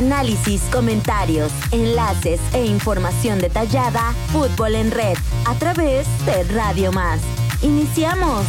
[0.00, 4.14] Análisis, comentarios, enlaces e información detallada.
[4.32, 5.14] Fútbol en red
[5.44, 7.20] a través de Radio Más.
[7.60, 8.46] Iniciamos.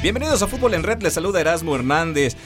[0.00, 2.36] Bienvenidos a Fútbol en Red, les saluda Erasmo Hernández.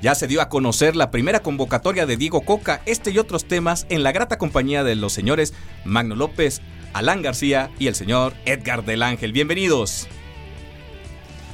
[0.00, 3.86] Ya se dio a conocer la primera convocatoria de Diego Coca, este y otros temas
[3.90, 5.52] en la grata compañía de los señores
[5.84, 9.32] Magno López, Alán García y el señor Edgar del Ángel.
[9.32, 10.08] Bienvenidos.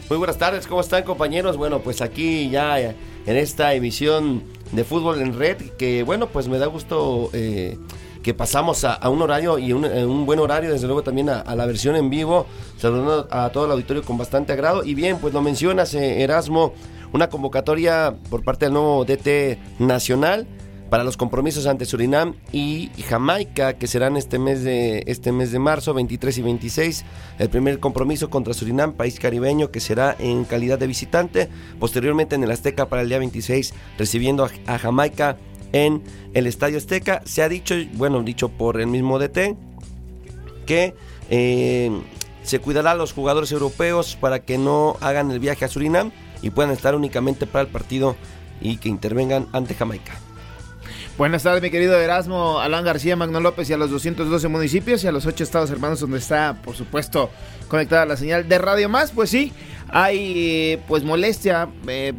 [0.08, 1.56] Muy buenas tardes, ¿cómo están compañeros?
[1.56, 2.96] Bueno, pues aquí ya en
[3.26, 7.76] esta emisión de Fútbol en Red, que bueno, pues me da gusto eh,
[8.22, 11.66] que pasamos a, un horario y un, un, buen horario, desde luego también a, la
[11.66, 12.46] versión en vivo,
[12.78, 14.82] saludando a todo el auditorio con bastante agrado.
[14.82, 16.72] Y bien, pues lo mencionas, eh, Erasmo,
[17.12, 20.46] una convocatoria por parte del nuevo DT nacional
[20.90, 25.58] para los compromisos ante Surinam y Jamaica, que serán este mes de este mes de
[25.58, 27.04] marzo, 23 y 26.
[27.38, 31.48] El primer compromiso contra Surinam, país caribeño, que será en calidad de visitante.
[31.78, 35.36] Posteriormente en el Azteca para el día 26, recibiendo a Jamaica
[35.72, 36.02] en
[36.34, 37.22] el Estadio Azteca.
[37.24, 39.56] Se ha dicho, bueno, dicho por el mismo DT,
[40.66, 40.94] que
[41.30, 41.90] eh,
[42.42, 46.50] se cuidará a los jugadores europeos para que no hagan el viaje a Surinam y
[46.50, 48.16] puedan estar únicamente para el partido
[48.60, 50.27] y que intervengan ante Jamaica.
[51.18, 55.08] Buenas tardes, mi querido Erasmo, Alan García, Magno López y a los 212 municipios y
[55.08, 57.28] a los 8 estados hermanos donde está, por supuesto,
[57.66, 59.10] conectada la señal de Radio Más.
[59.10, 59.52] Pues sí,
[59.88, 62.12] hay pues molestia eh,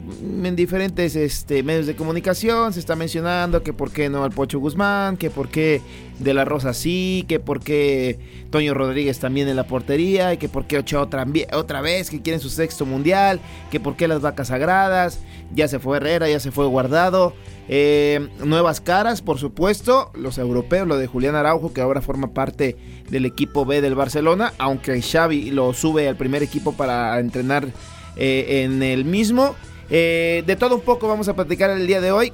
[0.44, 2.74] en diferentes este, medios de comunicación.
[2.74, 5.82] Se está mencionando que por qué no al Pocho Guzmán, que por qué
[6.20, 8.20] De La Rosa sí, que por qué
[8.50, 12.22] Toño Rodríguez también en la portería, y que por qué Ochoa otra, otra vez, que
[12.22, 13.40] quieren su sexto mundial,
[13.72, 15.22] que por qué las vacas sagradas.
[15.54, 17.34] Ya se fue Herrera, ya se fue Guardado.
[17.72, 22.76] Eh, nuevas caras, por supuesto, los europeos, lo de Julián Araujo, que ahora forma parte
[23.12, 27.68] del equipo B del Barcelona, aunque Xavi lo sube al primer equipo para entrenar
[28.16, 29.56] eh, en el mismo.
[29.92, 32.34] Eh, de todo un poco vamos a platicar el día de hoy.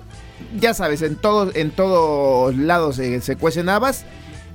[0.58, 4.06] Ya sabes, en, todo, en todos lados se cuecen habas.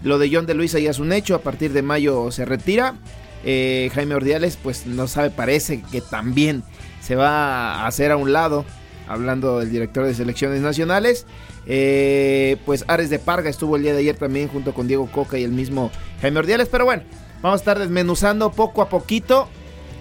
[0.03, 2.95] Lo de John de Luisa ya es un hecho, a partir de mayo se retira.
[3.43, 6.63] Jaime Ordiales, pues no sabe, parece que también
[7.03, 8.65] se va a hacer a un lado
[9.11, 11.27] hablando del director de selecciones nacionales.
[11.67, 15.37] Eh, pues Ares de Parga estuvo el día de ayer también junto con Diego Coca
[15.37, 15.91] y el mismo
[16.23, 16.69] Jaime Ordiales.
[16.69, 17.03] Pero bueno,
[17.43, 19.49] vamos a estar desmenuzando poco a poquito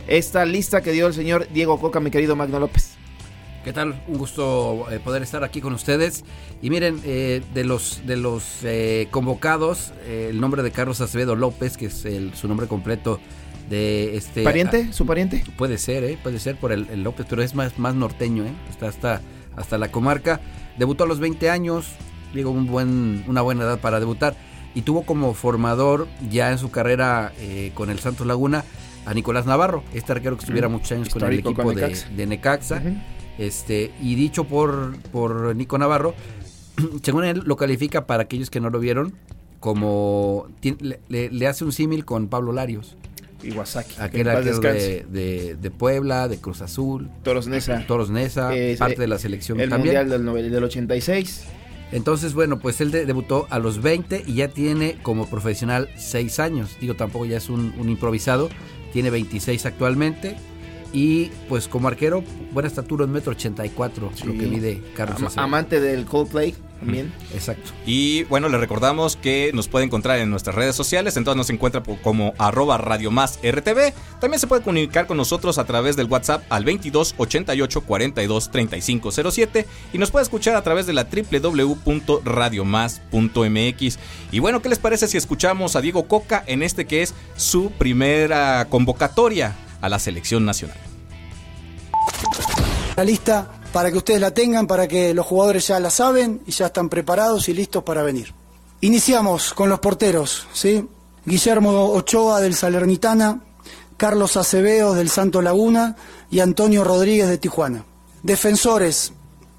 [0.07, 2.97] esta lista que dio el señor Diego Coca, mi querido Magno López.
[3.63, 4.01] ¿Qué tal?
[4.07, 6.23] Un gusto eh, poder estar aquí con ustedes.
[6.61, 8.63] Y miren, eh, de los, de los
[9.09, 12.05] convocados, el nombre de Carlos Acevedo López, que es
[12.35, 13.19] su nombre completo,
[13.69, 17.55] de este pariente su pariente puede ser eh puede ser por el, López pero es
[17.55, 18.51] más más norteño eh.
[18.69, 19.21] Está hasta
[19.55, 20.39] hasta la comarca.
[20.77, 21.87] Debutó a los 20 años
[22.33, 24.35] digo un buen una buena edad para debutar.
[24.75, 28.63] Y tuvo como formador ya en su carrera eh, con el Santos Laguna
[29.05, 32.81] a Nicolás Navarro este arquero que estuviera muchos años con el equipo de, Necaxa.
[33.37, 36.13] este y dicho por por Nico Navarro
[37.03, 39.13] según él lo califica para aquellos que no lo vieron
[39.59, 42.95] como le, le hace un símil con Pablo Larios
[43.43, 43.95] Iwasaki.
[43.99, 47.09] Aquel de, de, Puebla, de Cruz Azul.
[47.23, 47.85] Toros Nesa.
[47.87, 49.95] Toros Nesa, parte de la selección el también.
[49.95, 51.45] Mundial del, del 86.
[51.91, 56.77] Entonces, bueno, pues él debutó a los 20 y ya tiene como profesional 6 años.
[56.79, 58.49] Digo, tampoco ya es un, un improvisado.
[58.93, 60.35] Tiene 26 actualmente.
[60.91, 65.37] Y pues como arquero, buena estatura, un metro ochenta y cuatro, lo que mide Carlos
[65.37, 67.13] Amante del Coldplay también.
[67.33, 67.71] Exacto.
[67.85, 71.81] Y bueno, le recordamos que nos puede encontrar en nuestras redes sociales, entonces nos encuentra
[72.03, 73.93] como arroba Radio Más RTV.
[74.19, 79.11] También se puede comunicar con nosotros a través del WhatsApp al 22 88 42 35
[79.11, 83.99] 07 y nos puede escuchar a través de la www.radiomás.mx.
[84.31, 87.71] Y bueno, ¿qué les parece si escuchamos a Diego Coca en este que es su
[87.71, 89.55] primera convocatoria?
[89.81, 90.77] a la selección nacional.
[92.95, 96.51] La lista para que ustedes la tengan, para que los jugadores ya la saben y
[96.51, 98.33] ya están preparados y listos para venir.
[98.81, 100.87] Iniciamos con los porteros, ¿sí?
[101.25, 103.41] Guillermo Ochoa del Salernitana,
[103.97, 105.97] Carlos Acevedo del Santo Laguna
[106.31, 107.85] y Antonio Rodríguez de Tijuana.
[108.23, 109.13] Defensores,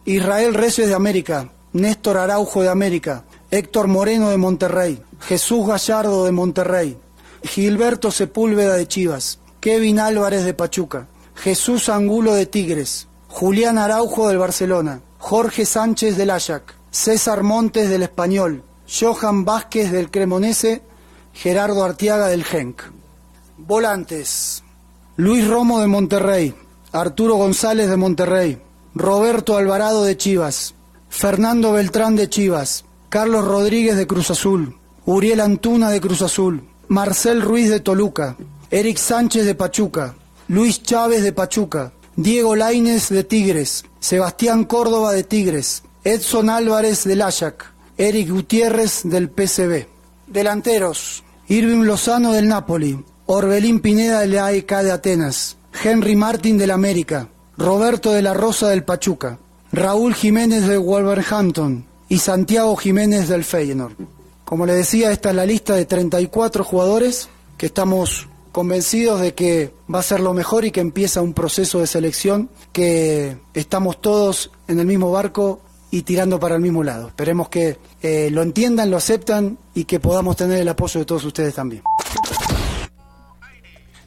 [0.06, 6.32] Israel Recio de América, Néstor Araujo de América, Héctor Moreno de Monterrey, Jesús Gallardo de
[6.32, 6.96] Monterrey,
[7.42, 14.38] Gilberto Sepúlveda de Chivas, Kevin Álvarez de Pachuca, Jesús Angulo de Tigres, Julián Araujo del
[14.38, 20.82] Barcelona, Jorge Sánchez del Ajax, César Montes del Español, Johan Vázquez del Cremonese,
[21.32, 22.82] Gerardo Artiaga del Genk.
[23.56, 24.62] Volantes.
[25.16, 26.54] Luis Romo de Monterrey,
[26.92, 28.60] Arturo González de Monterrey,
[28.94, 30.74] Roberto Alvarado de Chivas,
[31.08, 37.42] Fernando Beltrán de Chivas, Carlos Rodríguez de Cruz Azul, Uriel Antuna de Cruz Azul, Marcel
[37.42, 38.36] Ruiz de Toluca,
[38.70, 40.16] Eric Sánchez de Pachuca,
[40.48, 47.22] Luis Chávez de Pachuca, Diego Laines de Tigres, Sebastián Córdoba de Tigres, Edson Álvarez del
[47.22, 47.66] Ajax,
[47.96, 49.86] Eric Gutiérrez del PCB.
[50.26, 57.28] Delanteros, Irving Lozano del Napoli, Orbelín Pineda del AEK de Atenas, Henry Martin del América,
[57.56, 59.38] Roberto de la Rosa del Pachuca,
[59.72, 63.94] Raúl Jiménez de Wolverhampton y Santiago Jiménez del Feyenoord.
[64.44, 69.72] Como le decía, esta es la lista de 34 jugadores que estamos convencidos de que
[69.92, 74.50] va a ser lo mejor y que empieza un proceso de selección que estamos todos
[74.68, 75.60] en el mismo barco
[75.90, 77.08] y tirando para el mismo lado.
[77.08, 81.24] Esperemos que eh, lo entiendan, lo aceptan y que podamos tener el apoyo de todos
[81.24, 81.82] ustedes también.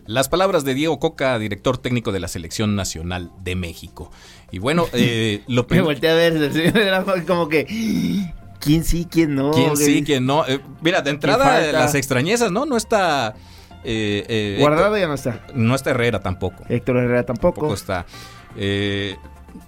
[0.05, 4.11] Las palabras de Diego Coca, director técnico de la Selección Nacional de México.
[4.51, 7.65] Y bueno, eh, lo Me volteé a ver, el señor Erasmo, como que.
[8.59, 9.51] ¿Quién sí, quién no?
[9.51, 10.45] ¿Quién sí, ¿Quién- no?
[10.47, 12.65] Eh, mira, de entrada, las extrañezas, ¿no?
[12.65, 13.35] No está...
[13.83, 15.41] eh, eh, Guardado ya no está.
[15.53, 16.63] No está Herrera tampoco.
[16.69, 17.61] Héctor Herrera tampoco.
[17.61, 18.05] Tampoco está...
[18.57, 19.15] eh,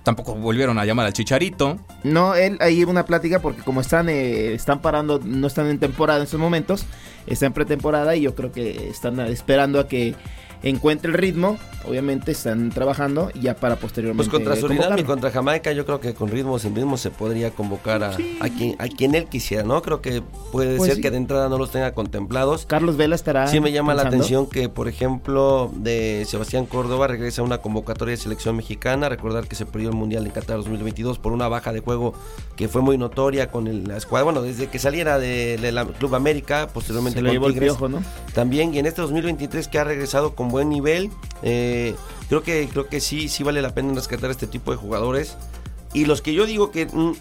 [0.04, 1.78] tampoco volvieron a llamar al Chicharito.
[2.04, 6.20] No, él ahí una plática porque como están eh, están parando, no están en temporada
[6.20, 6.86] en estos momentos,
[7.28, 10.16] está en pretemporada y yo creo que están esperando a que
[10.66, 11.58] encuentre el ritmo.
[11.88, 14.28] Obviamente están trabajando ya para posteriormente.
[14.28, 17.52] Pues contra Surinam y contra Jamaica yo creo que con ritmo sin ritmo se podría
[17.52, 19.84] convocar a, a quien, a quien él quisiera, ¿no?
[19.84, 21.02] Creo que puede Pues ser sí.
[21.04, 22.66] que de entrada no los tenga contemplados.
[22.66, 23.46] Carlos Vela estará.
[23.46, 28.14] Sí me llama la atención que, por ejemplo, de Sebastián Córdoba regresa a una convocatoria
[28.14, 29.08] de selección mexicana.
[29.08, 32.16] Recordar que se perdió el Mundial en Qatar 2022 por una baja de juego
[32.56, 34.24] que fue muy notoria con el- la escuadra.
[34.24, 37.74] Bueno, desde que saliera del de Club América, posteriormente Se con llevó el Tigres.
[37.74, 38.02] piojo, ¿no?
[38.34, 41.12] También, y en este 2023 que ha regresado con buen nivel,
[41.44, 41.96] eh,
[42.30, 45.36] creo que creo que sí, sí vale la pena rescatar este tipo de jugadores.
[45.94, 47.12] Y los que yo digo que, mm,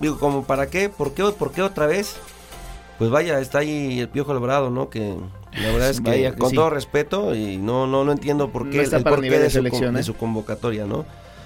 [0.00, 2.16] digo, como para qué, ¿por qué, por qué otra vez?
[2.98, 4.90] Pues vaya, está ahí el Piojo Alvarado, ¿no?
[4.90, 5.14] Que
[5.52, 6.56] la verdad es que, Vaya con sí.
[6.56, 9.38] todo respeto, y no, no, no entiendo por qué No está el para porqué nivel
[9.38, 10.04] de de, su, selección, de ¿eh?
[10.04, 11.04] su convocatoria, ¿no?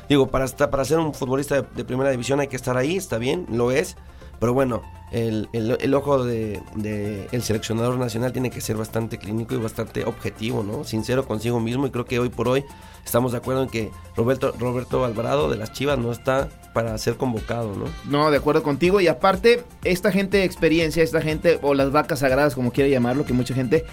[0.09, 3.19] Digo, para, para ser un futbolista de, de primera división hay que estar ahí, está
[3.19, 3.97] bien, lo es.
[4.41, 9.19] Pero bueno, el, el- el ojo de, de el seleccionador nacional tiene que ser bastante
[9.19, 10.85] clínico y bastante objetivo, ¿no?
[10.85, 12.65] Sincero consigo mismo y creo que hoy por hoy
[13.05, 17.17] estamos de acuerdo en que Roberto, Roberto Alvarado de las Chivas no está para ser
[17.17, 17.87] convocado, ¿no?
[18.05, 19.01] No, de acuerdo contigo.
[19.01, 23.25] Y aparte, esta gente de experiencia, esta gente, o las vacas sagradas, como quiera llamarlo,
[23.25, 23.85] que mucha gente,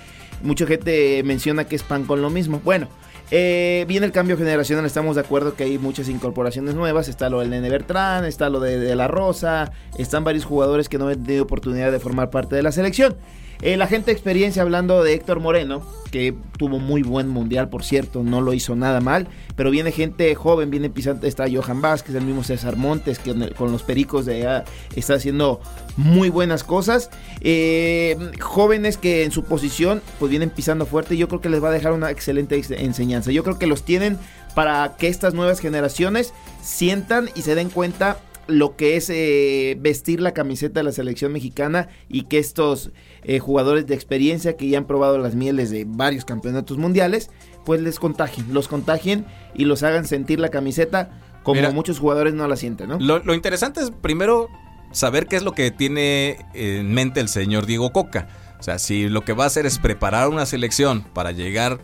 [0.44, 2.62] mucha gente menciona que es pan con lo mismo.
[2.64, 2.88] Bueno,
[3.32, 7.08] eh, viene el cambio generacional, estamos de acuerdo que hay muchas incorporaciones nuevas.
[7.08, 10.98] Está lo del Nene Bertrán, está lo de, de La Rosa, están varios jugadores que
[10.98, 13.16] no han tenido oportunidad de formar parte de la selección.
[13.62, 15.82] Eh, la gente de experiencia, hablando de Héctor Moreno,
[16.12, 20.34] que tuvo muy buen mundial, por cierto, no lo hizo nada mal, pero viene gente
[20.36, 24.36] joven, viene pisando, está Johan Vázquez, el mismo César Montes, que con los pericos de
[24.36, 24.66] allá
[24.96, 25.62] está haciendo
[25.98, 27.10] muy buenas cosas.
[27.42, 31.70] Eh, jóvenes que en su posición, pues vienen pisando fuerte, yo creo que les va
[31.70, 33.32] a dejar una excelente ex- enseñanza.
[33.32, 34.18] Yo creo que los tienen
[34.54, 38.18] para que estas nuevas generaciones sientan y se den cuenta
[38.48, 42.92] lo que es eh, vestir la camiseta de la selección mexicana y que estos
[43.24, 47.30] eh, jugadores de experiencia que ya han probado las mieles de varios campeonatos mundiales,
[47.66, 49.26] pues les contagien, los contagien
[49.56, 51.10] y los hagan sentir la camiseta
[51.44, 51.72] como Mira.
[51.72, 53.00] muchos jugadores no la sienten, ¿no?
[53.00, 54.48] Lo, lo interesante es primero
[54.92, 58.28] saber qué es lo que tiene en mente el señor Diego Coca.
[58.60, 61.80] O sea, si lo que va a hacer es preparar una selección para llegar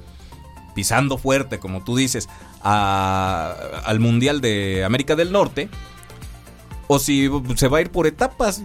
[0.73, 2.29] pisando fuerte, como tú dices,
[2.63, 5.69] a- al Mundial de América del Norte,
[6.87, 8.61] o si se va a ir por etapas.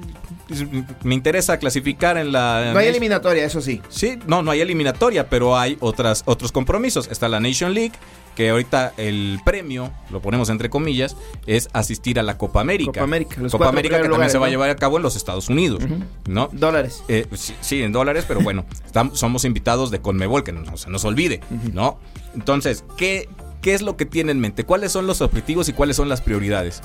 [1.02, 2.70] Me interesa clasificar en la...
[2.72, 3.82] No hay eliminatoria, eso sí.
[3.88, 7.08] Sí, no, no hay eliminatoria, pero hay otras, otros compromisos.
[7.10, 7.92] Está la Nation League,
[8.36, 12.92] que ahorita el premio, lo ponemos entre comillas, es asistir a la Copa América.
[12.92, 15.16] Copa América, los Copa América que también se va a llevar a cabo en los
[15.16, 15.82] Estados Unidos,
[16.28, 16.48] ¿no?
[16.52, 17.02] Dólares.
[17.08, 20.90] Eh, sí, sí, en dólares, pero bueno, estam- somos invitados de Conmebol, que no se
[20.90, 21.40] nos olvide,
[21.72, 21.98] ¿no?
[22.34, 23.28] Entonces, ¿qué,
[23.62, 24.64] ¿qué es lo que tiene en mente?
[24.64, 26.82] ¿Cuáles son los objetivos y cuáles son las prioridades?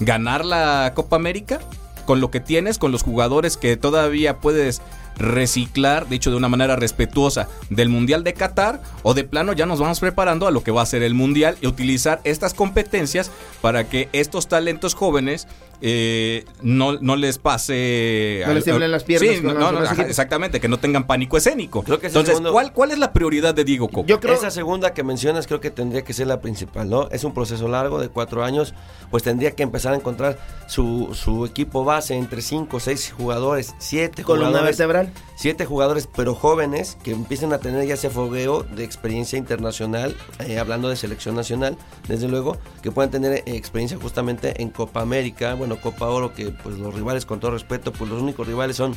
[0.00, 1.60] ¿Ganar la Copa América?
[2.06, 4.82] Con lo que tienes, con los jugadores que todavía puedes
[5.16, 9.80] reciclar, dicho de una manera respetuosa, del Mundial de Qatar, o de plano ya nos
[9.80, 13.30] vamos preparando a lo que va a ser el Mundial y utilizar estas competencias
[13.62, 15.46] para que estos talentos jóvenes
[15.80, 18.42] eh, no, no les pase...
[18.46, 21.82] No les tiemblen las piernas Sí, no, no, ajá, exactamente, que no tengan pánico escénico.
[21.82, 24.06] Creo que Entonces, segundo- ¿cuál, ¿cuál es la prioridad de Diego Coca?
[24.06, 27.08] Yo creo Esa segunda que mencionas creo que tendría que ser la principal, ¿no?
[27.10, 28.74] Es un proceso largo de cuatro años,
[29.10, 34.22] pues tendría que empezar a encontrar su, su equipo base entre cinco, seis jugadores, siete
[34.22, 34.76] columna jugadores.
[34.78, 35.12] vertebral.
[35.36, 40.16] Siete jugadores, pero jóvenes, que empiecen a tener ya ese fogueo de experiencia internacional,
[40.46, 41.76] eh, hablando de selección nacional,
[42.08, 46.50] desde luego, que puedan tener eh, experiencia justamente en Copa América, bueno, Copa Oro, que
[46.50, 48.94] pues los rivales, con todo respeto, pues los únicos rivales son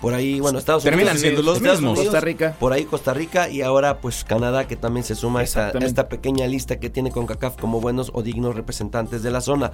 [0.00, 1.20] por ahí, bueno, Estados Terminan Unidos.
[1.22, 1.98] siendo los Estados mismos.
[2.00, 2.54] Costa Rica.
[2.58, 5.72] Por ahí Costa Rica y ahora pues Canadá que también se suma a esta,
[6.08, 9.72] pequeña lista que tiene CONCACAF como buenos o dignos representantes de la zona.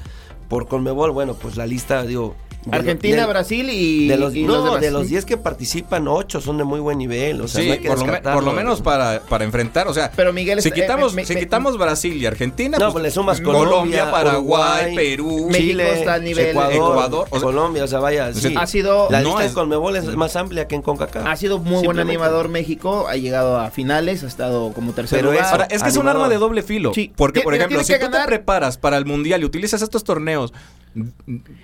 [0.49, 2.35] Por Conmebol, bueno, pues la lista, digo...
[2.67, 4.81] de- Argentina, de- Brasil y, de los, y no, demás.
[4.81, 7.41] de los 10 que participan, 8 son de muy buen nivel.
[7.41, 9.89] O sea, Sí, no hay que por, lo me- por lo menos para, para enfrentar,
[9.89, 12.77] o sea, Pero Miguel, si este, quitamos, eh, me- si me- quitamos Brasil y Argentina,
[12.79, 16.47] No, pues, pues le sumas Colombia, Colombia, Paraguay, Uruguay, Perú, México Chile, está al nivel-
[16.49, 18.55] Ecuador, Ecuador, o sea- Colombia, o sea, vaya, sí.
[18.57, 21.27] Ha sido- la no lista es- en Conmebol es más amplia que en CONCACAF.
[21.27, 25.31] Ha sido muy buen animador México, ha llegado a finales, ha estado como tercer Pero
[25.31, 25.45] lugar.
[25.45, 26.93] eso- Ahora, es que es un arma de doble filo.
[26.95, 27.13] Sí.
[27.17, 30.53] Porque, por ejemplo, si tú te preparas para el mundial y utilizas estos torneos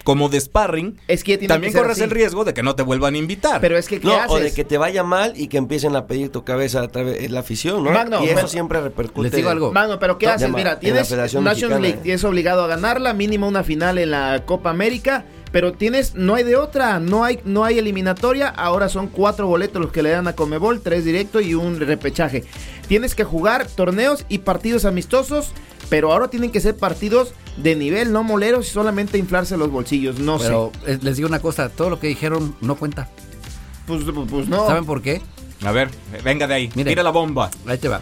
[0.03, 2.03] como de sparring, Es que también que corres así.
[2.03, 3.61] el riesgo de que no te vuelvan a invitar.
[3.61, 4.31] Pero es que, ¿qué No, haces?
[4.31, 7.21] o de que te vaya mal y que empiecen a pedir tu cabeza a través
[7.21, 7.91] de la afición, ¿no?
[7.93, 9.29] Magno, y eso siempre repercute.
[9.29, 9.73] Les digo algo.
[9.73, 10.49] Mano, pero ¿qué No, haces?
[10.49, 12.03] Mira, en la tienes Federación Nations Mexicana, League, eh.
[12.03, 16.45] tienes obligado a ganarla, mínimo una final en la Copa América, pero tienes, no hay
[16.45, 20.29] de otra, no hay, no hay eliminatoria, ahora son cuatro boletos los que le dan
[20.29, 22.45] a Comebol, tres directo y un repechaje.
[22.89, 25.53] Tienes que jugar torneos y partidos amistosos,
[25.89, 30.19] pero ahora tienen que ser partidos de nivel, no moleros y solamente inflarse los bolsillos,
[30.21, 33.07] no Pero eh, les digo una cosa, todo lo que dijeron no cuenta.
[33.07, 33.11] sé.
[33.87, 34.67] Pues, pues no.
[34.67, 35.21] ¿Saben por qué?
[35.65, 35.91] A ver,
[36.25, 36.91] venga de ahí, Mire.
[36.91, 37.51] tira la bomba.
[37.67, 38.01] Ahí te va.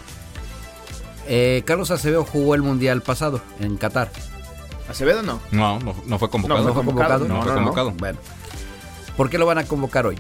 [1.27, 4.11] Eh, Carlos Acevedo jugó el mundial pasado en Qatar.
[4.89, 5.41] Acevedo no.
[5.51, 6.61] No, no, no fue convocado.
[6.65, 7.29] ¿No fue convocado?
[7.29, 7.91] No, fue convocado.
[7.93, 8.19] Bueno.
[9.17, 10.17] ¿Por qué lo van a convocar hoy?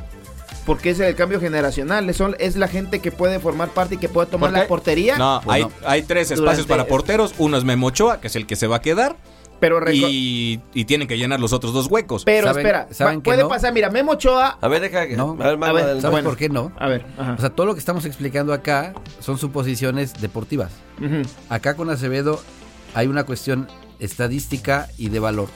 [0.67, 4.09] Porque es el cambio generacional, es, es la gente que puede formar parte y que
[4.11, 5.17] puede tomar la portería.
[5.17, 5.71] No, Pues hay, no.
[5.87, 7.35] hay tres espacios Durante- para porteros.
[7.39, 9.17] Uno es Memo Ochoa, que es el que se va a quedar.
[9.61, 12.23] Pero, Y, y tienen que llenar los otros dos huecos.
[12.25, 13.49] pero ¿Saben- espera, saben puede no?
[13.49, 14.57] pasar, mira, Memo Ochoa.
[14.61, 15.17] A ver, deja que.
[15.17, 15.37] No.
[15.41, 16.03] A ver, A ver, adelante.
[16.03, 16.29] ¿Sabes Bueno.
[16.29, 16.71] por qué no?
[16.79, 17.35] A ver, ajá.
[17.37, 20.71] O sea, todo lo que estamos explicando acá son suposiciones deportivas.
[21.49, 22.41] Acá con Acevedo
[22.95, 23.67] hay una cuestión
[23.99, 25.49] estadística y de valor.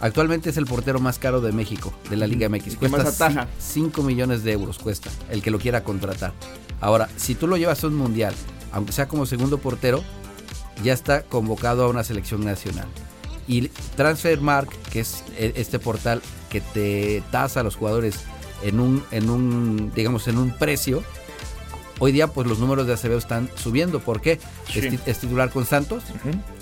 [0.00, 2.64] Actualmente es el portero más caro de México, de la Liga MX.
[2.64, 3.48] Que Cuesta más ataja.
[3.58, 6.32] 5 millones de euros, cuesta, el que lo quiera contratar.
[6.80, 8.32] Ahora, si tú lo llevas a un mundial,
[8.70, 10.04] aunque sea como segundo portero,
[10.84, 12.86] ya está convocado a una selección nacional.
[13.48, 18.20] Y Transfermark, que es e- este portal que te tasa a los jugadores
[18.62, 21.02] en un, en un, digamos, en un precio,
[21.98, 24.00] hoy día pues los números de Acevedo están subiendo.
[24.00, 24.38] ¿Por qué?
[24.70, 24.78] Sí.
[24.80, 26.04] Es, ti- es titular con Santos,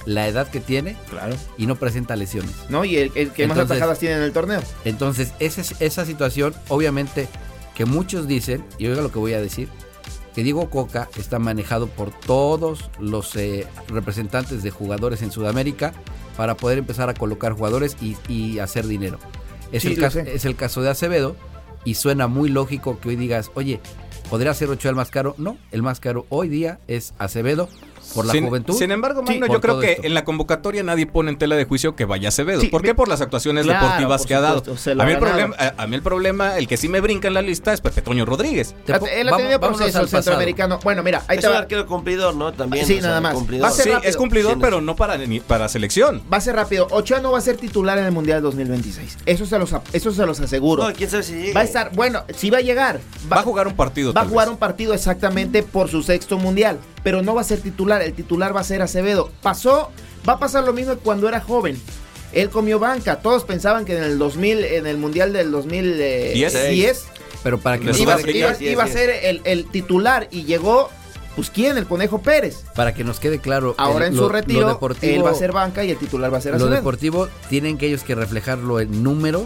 [0.04, 1.36] la edad que tiene Claro.
[1.58, 2.52] y no presenta lesiones.
[2.68, 2.84] ¿No?
[2.84, 4.62] Y el, el que más atajadas tiene en el torneo.
[4.84, 7.28] Entonces, esa, es- esa situación, obviamente,
[7.74, 9.68] que muchos dicen, y oiga lo que voy a decir,
[10.34, 15.94] que Diego Coca está manejado por todos los eh, representantes de jugadores en Sudamérica
[16.36, 19.18] para poder empezar a colocar jugadores y, y hacer dinero.
[19.72, 21.36] Es, Sí, el caso, es el caso de Acevedo
[21.86, 23.80] y suena muy lógico que hoy digas, oye,
[24.30, 25.34] ¿podría ser Ochoa el más caro?
[25.38, 27.68] No, el más caro hoy día es Acevedo
[28.14, 28.74] por la sin, juventud.
[28.78, 30.04] sin embargo, Magno, yo creo que esto.
[30.06, 32.60] en la convocatoria nadie pone en tela de juicio que vaya Acevedo.
[32.60, 32.94] Sí, ¿Por qué?
[32.94, 34.62] Por las actuaciones Claro, deportivas por que ha dado.
[34.66, 37.34] A mí, el problema, a, a mí el problema, el que sí me brinca en
[37.34, 38.74] la lista es Pepe Toño Rodríguez.
[38.86, 40.06] Él ha tenido proceso pasado.
[40.08, 40.78] centroamericano.
[40.82, 42.52] Bueno, mira, ahí Es te un arquero cumplidor, ¿no?
[42.52, 42.86] También.
[42.86, 43.34] Sí, nada más.
[43.34, 43.64] cumplidor.
[43.64, 44.10] Va a ser Sí, rápido.
[44.10, 46.22] es cumplidor, Sí, pero no para, ni para selección.
[46.32, 46.86] Va a ser rápido.
[46.90, 49.18] Ochoa no va a ser titular en el Mundial 2026.
[49.26, 50.88] Eso se los, eso se los aseguro.
[50.88, 51.54] No, quién sabe si llega.
[51.54, 53.00] Va a estar, bueno, sí va a llegar.
[53.32, 54.12] Va a jugar un partido.
[54.12, 54.52] Va a jugar vez.
[54.52, 58.02] un partido exactamente por su sexto mundial, pero no va a ser titular.
[58.02, 59.30] El titular va a ser Acevedo.
[59.40, 59.92] Pasó,
[60.28, 61.80] va a pasar lo mismo que cuando era joven.
[62.32, 63.20] Él comió banca.
[63.20, 67.06] Todos pensaban que en el 2000, en el mundial del 2010,
[67.44, 68.18] Pero para que nos iba,
[68.60, 70.90] iba- a ser el, el titular y llegó,
[71.36, 72.64] pues quién, el Conejo Pérez.
[72.74, 75.30] Para que nos quede claro, Ahora el- en lo- su retiro, lo deportivo- él va
[75.30, 76.74] a ser banca y el titular va a ser Lo Acevedo.
[76.74, 79.44] deportivo tienen que ellos que reflejarlo en números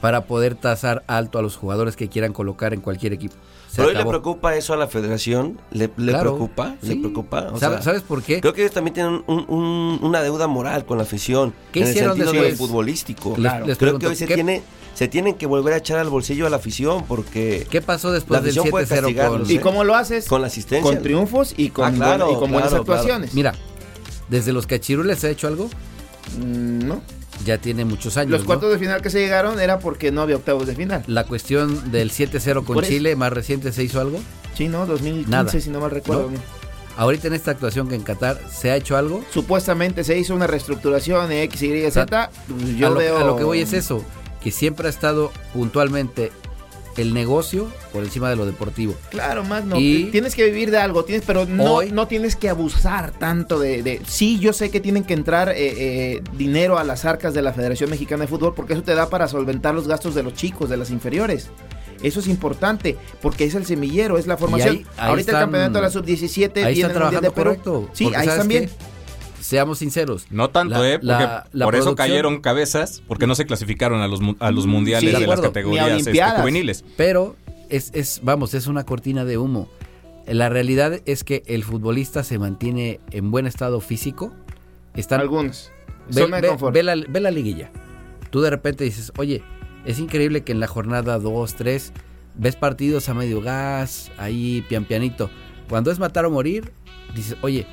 [0.00, 3.34] para poder tasar alto a los jugadores que quieran colocar en cualquier equipo.
[3.72, 5.58] Se Pero hoy le preocupa eso a la federación.
[5.70, 6.76] ¿Le, le Claro, preocupa?
[6.82, 7.48] ¿Le preocupa?
[7.54, 8.42] O ¿Sabe- sea, ¿Sabes por qué?
[8.42, 11.54] Creo que ellos también tienen un- un- una deuda moral con la afición.
[11.72, 12.50] ¿Qué en el hicieron sentido después?
[12.52, 13.30] de futbolístico.
[13.30, 13.66] Les- Claro.
[13.66, 14.62] les Creo pregunto, que hoy se, ¿qué, tiene,
[14.92, 18.14] se tienen que volver a echar al bolsillo a la afición porque qué pasó La
[18.16, 19.14] después del afición puede 7-0 con...
[19.14, 19.60] castigarlos, ¿Y ¿eh?
[19.62, 20.26] cómo lo haces?
[20.26, 20.92] con la asistencia.
[20.92, 23.00] Con triunfos y con, Ah, claro, buen- y con buenas claro, claro.
[23.00, 23.32] actuaciones.
[23.32, 23.54] Mira,
[24.28, 25.70] desde los cachirules se ha hecho algo,
[26.38, 27.02] Mm, ¿No?
[27.44, 28.30] Ya tiene muchos años.
[28.30, 28.46] Los ¿no?
[28.46, 31.02] cuartos de final que se llegaron era porque no había octavos de final.
[31.06, 32.82] La cuestión del 7-0 con.
[32.82, 34.20] Chile, más reciente, ¿se hizo algo?
[34.54, 34.86] Sí, ¿no?
[34.86, 35.50] 2015, Nada.
[35.50, 36.30] si no mal recuerdo.
[36.30, 36.38] No.
[36.96, 39.24] Ahorita en esta actuación que en Qatar, ¿se ha hecho algo?
[39.30, 42.30] Supuestamente se hizo una reestructuración de X, Y, Z.
[42.76, 43.18] Yo a, lo, veo...
[43.18, 44.04] a lo que voy es eso,
[44.42, 46.32] que siempre ha estado puntualmente
[46.96, 48.94] el negocio por encima de lo deportivo.
[49.10, 49.78] Claro, Magno.
[49.78, 53.58] Y- Tienes que vivir de algo, tienes, pero no, Hoy- no tienes que abusar tanto
[53.58, 57.34] de, de- Sí, yo sé que tienen que entrar eh, eh, dinero a las arcas
[57.34, 60.22] de la Federación Mexicana de Fútbol porque eso te da para solventar los gastos de
[60.22, 61.48] los chicos, de las inferiores.
[62.02, 64.76] Eso es importante porque es el semillero, es la formación.
[64.76, 67.44] ahí- ahí Ahorita el campeonato de la sub-17 ahí están el Mundial de trabajando Perú.
[67.50, 67.88] correcto.
[67.92, 68.66] Sí, ahí ¿sabes están bien.
[68.66, 68.72] qué?
[69.42, 70.26] Seamos sinceros.
[70.30, 70.98] No tanto, La- ¿eh?
[70.98, 74.66] Porque la- la por eso cayeron cabezas, porque no se clasificaron a los, a los
[74.66, 76.84] mundiales sí, de de, las categorías este, juveniles.
[76.96, 77.36] Pero
[77.68, 79.68] es, es, vamos, es una cortina de humo.
[80.26, 84.32] La realidad es que el futbolista se mantiene en buen estado físico.
[84.94, 85.70] Están, Algunos.
[86.08, 87.70] ve, ve- ve la, ve la liguilla.
[88.30, 89.42] Tú de repente dices, oye,
[89.84, 91.92] es increíble que en la jornada 2, 3,
[92.36, 95.28] ves partidos a medio gas, ahí pian pianito.
[95.68, 96.72] Cuando es matar o morir,
[97.14, 97.66] dices, oye,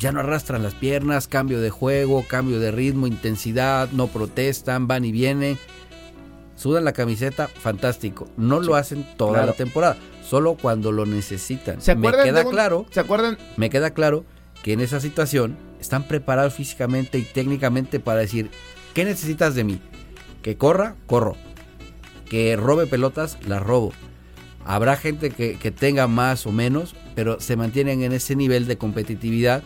[0.00, 5.04] ya no arrastran las piernas, cambio de juego, cambio de ritmo, intensidad, no protestan, van
[5.04, 5.58] y vienen.
[6.56, 8.28] Sudan la camiseta, fantástico.
[8.36, 9.46] No lo hacen toda claro.
[9.48, 9.96] la temporada,
[10.28, 11.80] solo cuando lo necesitan.
[11.80, 13.38] ¿Se Me queda un- claro ¿Se acuerdan?
[13.56, 14.24] me queda claro
[14.62, 18.50] que en esa situación están preparados físicamente y técnicamente para decir,
[18.94, 19.80] ¿qué necesitas de mí?
[20.42, 21.36] Que corra, corro.
[22.28, 23.92] Que robe pelotas, las robo.
[24.64, 28.76] Habrá gente que, que tenga más o menos, pero se mantienen en ese nivel de
[28.78, 29.62] competitividad.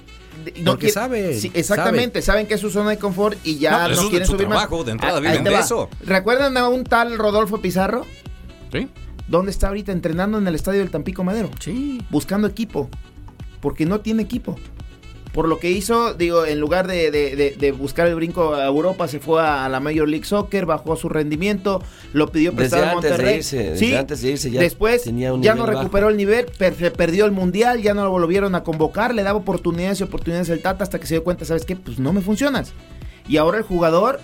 [0.59, 3.89] No Porque quiere- sabe, Sí, exactamente, saben que es su zona de confort y ya
[3.89, 4.87] No, quieren su subir trabajo, más.
[4.87, 5.89] de entrada Ah, viven de eso.
[6.05, 8.05] ¿Recuerdan a un tal Rodolfo Pizarro?
[8.73, 8.89] ¿Sí?
[9.29, 11.51] ¿Dónde está ahorita entrenando en el estadio del Tampico Madero?
[11.61, 12.03] Sí.
[12.11, 12.91] Buscando equipo.
[13.61, 14.57] Porque no tiene equipo.
[15.35, 18.65] Por lo que hizo, digo, en lugar de, de- de- de buscar el brinco a
[18.65, 22.85] Europa, se fue a, a la Major League Soccer, bajó su rendimiento, lo pidió prestado
[22.85, 23.37] a antes de Monterrey.
[23.39, 25.79] irse, desde sí, antes de irse ya después tenía un ya no bajo.
[25.81, 29.25] recuperó el nivel, per- se perdió el mundial, ya no lo volvieron a convocar, le
[29.25, 31.75] daba oportunidades y oportunidades el Tata hasta que se dio cuenta, ¿sabes qué?
[31.75, 32.73] Pues no me funcionas.
[33.27, 34.21] Y ahora el jugador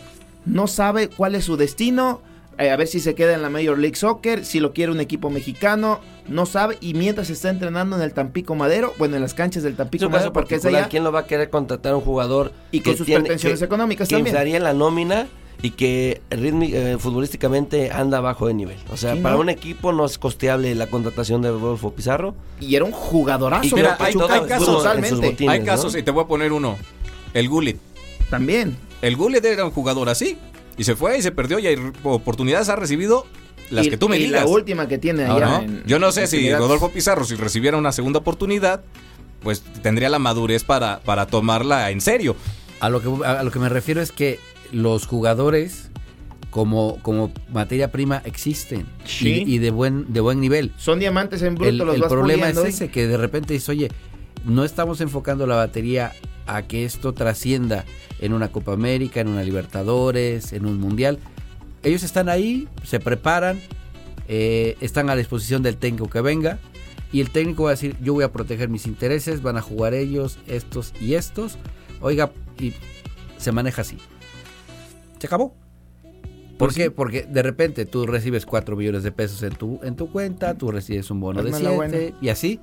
[0.47, 2.23] no sabe cuál es su destino,
[2.61, 5.01] eh, a ver si se queda en la Major League Soccer, si lo quiere un
[5.01, 9.35] equipo mexicano, no sabe, y mientras está entrenando en el Tampico Madero, bueno, en las
[9.35, 11.97] canchas del Tampico caso Madero, porque es allá, ¿Quién lo va a querer contratar a
[11.97, 14.35] un jugador y con que sus tiene- pretensiones que- económicas que también.
[14.35, 15.27] inflaría la nómina
[15.63, 18.77] y que ritmi- eh, futbolísticamente anda bajo de nivel.
[18.91, 19.43] O sea, Sí, para ¿no?
[19.43, 22.35] un equipo no es costeable la contratación de Rodolfo Pizarro.
[22.61, 24.15] Y era un jugadorazo, pero hay-
[24.47, 25.09] casos- totalmente.
[25.09, 25.99] en sus botines, Hay casos, ¿no?
[25.99, 26.77] y te voy a poner uno.
[27.35, 27.77] El Gullit.
[28.31, 28.77] También.
[29.03, 30.39] El Gullit era un jugador así.
[30.81, 33.27] Y se fue y se perdió y hay oportunidades ha recibido
[33.71, 34.45] las Y- que tú me y digas.
[34.45, 35.33] la última que tiene allá.
[35.33, 36.51] Ahora, en- Yo no sé si.
[36.55, 38.83] Rodolfo Pizarro, si recibiera una segunda oportunidad,
[39.43, 42.35] pues tendría la madurez para, para tomarla en serio.
[42.81, 44.41] A lo, que, a lo que me refiero es que
[44.73, 45.91] los jugadores
[46.49, 49.45] como, como materia prima existen Sí.
[49.47, 50.73] y, y de buen de buen nivel.
[50.79, 52.65] Son diamantes en bruto, El, los el vas problema puliendo.
[52.65, 53.91] es ese, que de repente dices, oye,
[54.47, 56.13] no estamos enfocando la batería
[56.47, 57.85] a que esto trascienda
[58.21, 61.19] en una Copa América, en una Libertadores, en un Mundial.
[61.83, 63.61] Ellos están ahí, se preparan,
[64.29, 66.59] eh, están a disposición del técnico que venga
[67.13, 69.95] y el técnico va a decir, yo voy a proteger mis intereses, van a jugar
[69.95, 71.59] ellos, estos y estos.
[72.01, 72.73] Oiga, y
[73.37, 73.99] se maneja así.
[75.19, 75.55] Se acabó.
[76.57, 76.85] ¿Por Pues qué?
[76.85, 76.91] sí.
[76.91, 80.71] Porque de repente tú recibes 4 millones de pesos en tu, en tu cuenta, tú
[80.71, 81.97] recibes un bono de Hazme la buena.
[81.97, 82.61] 7 y así.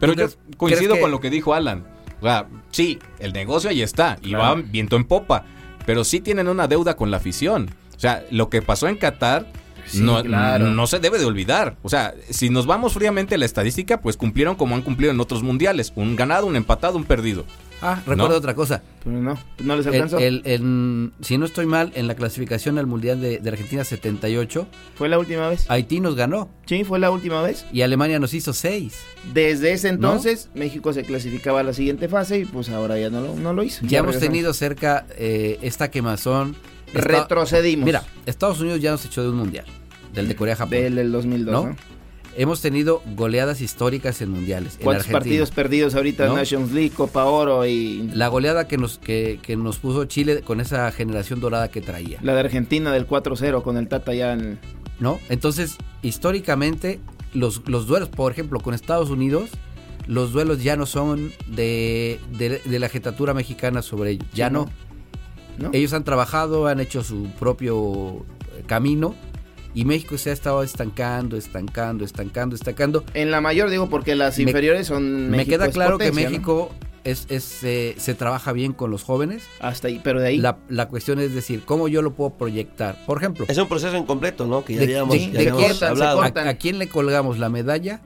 [0.00, 1.84] Pero ¿Tú yo coincido con lo que dijo Alan.
[2.22, 4.44] O sea, sí, el negocio ahí está y Claro.
[4.62, 5.44] va viento en popa,
[5.84, 7.68] pero sí tienen una deuda con la afición.
[7.96, 9.46] O sea, lo que pasó en Qatar
[9.86, 10.66] Sí, no, claro.
[10.68, 11.76] no se debe de olvidar.
[11.82, 15.20] O sea, si nos vamos fríamente a la estadística, pues cumplieron como han cumplido en
[15.20, 15.92] otros mundiales.
[15.96, 17.44] Un ganado, un empatado, un perdido.
[17.84, 18.36] Ah, recuerdo No.
[18.36, 18.80] otra cosa.
[19.02, 20.18] Pero no, no les El- alcanzó.
[20.20, 24.68] el- en- si no estoy mal, en la clasificación al Mundial de, de Argentina 78,
[24.94, 25.64] Fue la última vez.
[25.68, 27.66] Haití nos ganó Sí, fue la última vez.
[27.72, 28.94] y Alemania nos hizo 6.
[29.34, 33.20] Desde ese entonces, México se clasificaba a la siguiente fase y pues ahora ya no
[33.20, 33.84] lo, no lo hizo.
[33.84, 34.32] Ya hemos regresamos.
[34.32, 36.54] tenido cerca eh, esta quemazón.
[36.94, 37.84] Retrocedimos.
[37.86, 39.64] Mira, Estados Unidos ya nos echó de un Mundial,
[40.14, 40.70] del de Corea-Japón.
[40.70, 41.68] Del, del 2002, ¿No?
[41.70, 41.76] ¿no?
[42.34, 44.76] Hemos tenido goleadas históricas en mundiales.
[44.78, 45.18] En ¿Cuántos Argentina.
[45.18, 46.36] partidos perdidos ahorita en ¿No?
[46.36, 50.40] Nations League, Copa Oro y la, La goleada que nos, que, que nos puso Chile
[50.40, 52.20] con esa generación dorada que traía.
[52.22, 54.58] de Argentina del 4-0 con el Tata ya en...
[54.98, 55.20] ¿No?
[55.28, 57.00] Entonces, históricamente,
[57.34, 59.50] los, los duelos, por ejemplo, con Estados Unidos,
[60.06, 64.26] los duelos ya no son de, de, de la jetatura mexicana sobre ellos.
[64.32, 64.64] Ya Sí, no.
[64.64, 64.70] ¿no?
[65.72, 68.24] Ellos han trabajado, han hecho su propio
[68.58, 69.14] eh, camino
[69.74, 73.04] y México se ha estado estancando, estancando, estancando, estancando.
[73.14, 75.30] En la mayor digo porque las Me- inferiores son...
[75.30, 76.14] Me México queda es claro que ¿no?
[76.14, 76.70] México
[77.04, 79.44] es, es, eh, se trabaja bien con los jóvenes.
[79.60, 80.38] Hasta ahí, pero de ahí...
[80.38, 82.96] La, la cuestión es decir, ¿cómo yo lo puedo proyectar?
[83.06, 84.64] Por ejemplo, Es un proceso incompleto, ¿no?
[84.64, 86.22] Que ya De- habíamos, de- ya de habíamos quién se hablado.
[86.22, 88.02] a quién le colgamos la medalla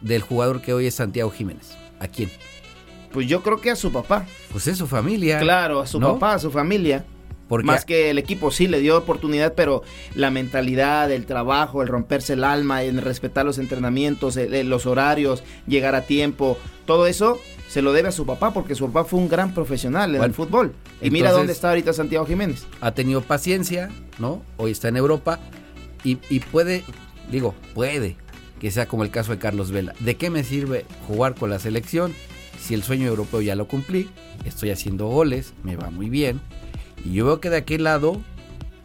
[0.00, 1.76] del jugador que hoy es Santiago Jiménez?
[2.00, 2.30] ¿A quién?
[3.12, 4.26] Pues yo creo que a su papá.
[4.52, 5.38] Pues es su familia.
[5.38, 6.14] Claro, a su ¿no?
[6.14, 7.04] papá, a su familia.
[7.48, 9.82] Porque Más que el equipo sí le dio oportunidad, pero
[10.16, 14.84] la mentalidad, el trabajo, el romperse el alma, el respetar los entrenamientos, el- el- los
[14.84, 17.38] horarios, llegar a tiempo, todo eso
[17.68, 20.24] se lo debe a su papá porque su papá fue un gran profesional en Bueno,
[20.24, 20.72] el fútbol.
[21.00, 22.66] Y mira dónde está ahorita Santiago Jiménez.
[22.80, 24.42] ha tenido paciencia, ¿no?
[24.56, 25.38] Hoy está en Europa
[26.02, 26.82] y, y puede,
[27.30, 28.16] digo, puede
[28.60, 29.94] que sea como el caso de Carlos Vela.
[30.00, 32.12] ¿De qué me sirve jugar con la selección
[32.58, 34.08] si el sueño europeo ya lo cumplí,
[34.44, 36.40] estoy haciendo goles, me va muy bien.
[37.04, 38.20] Y yo veo que de aquel lado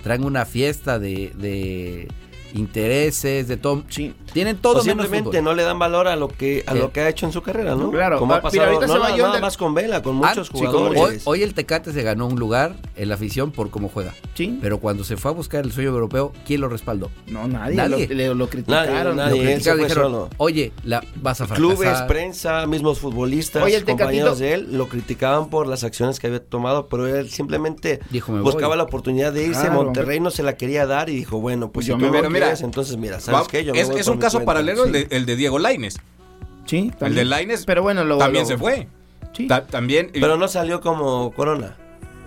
[0.04, 2.08] traen una fiesta de, de
[2.54, 3.84] intereses, de todo.
[3.90, 4.14] Sí.
[4.34, 6.80] Tienen todo O simplemente no le dan valor a lo que a Sí.
[6.80, 7.92] lo que ha hecho en su carrera, ¿no?
[7.92, 8.18] Claro.
[8.20, 10.30] Como ha Mira, pasado ahorita no se va nada, del- más con Vela, con Ah,
[10.30, 11.22] muchos sí, como Hoy, jugadores.
[11.26, 14.14] hoy el Tecate se ganó un lugar en la afición por cómo juega.
[14.36, 14.58] Sí.
[14.62, 17.12] Pero cuando se fue a buscar el sueño europeo, ¿quién lo respaldó?
[17.28, 17.76] No, nadie.
[17.76, 18.08] Nadie.
[18.08, 19.18] Lo, le- lo criticaron.
[19.18, 20.30] Nadie, Lo él se criticaron, dijeron, solo.
[20.38, 21.58] oye, la, vas a fracasar.
[21.58, 26.20] Clubes, prensa, mismos futbolistas, Oye, el compañeros Tecatito- de él, lo criticaban por las acciones
[26.20, 28.78] que había tomado, pero él simplemente Dijo, buscaba voy.
[28.78, 29.62] la oportunidad de irse.
[29.62, 29.84] Claro.
[29.84, 32.14] Monterrey no se la quería dar y dijo, bueno, pues Yo si me tú
[32.48, 33.64] mira, entonces mira, ¿sabes Va- qué?
[33.64, 34.46] Yo me es es un caso cuenta.
[34.54, 35.98] paralelo el, de, el de Diego Laines.
[36.66, 37.16] Sí, El también.
[37.16, 38.88] de Laines Pero bueno, lo, también lo- se fue.
[39.34, 39.48] Sí.
[39.48, 40.10] Ta- también.
[40.14, 41.78] Pero no salió como Corona,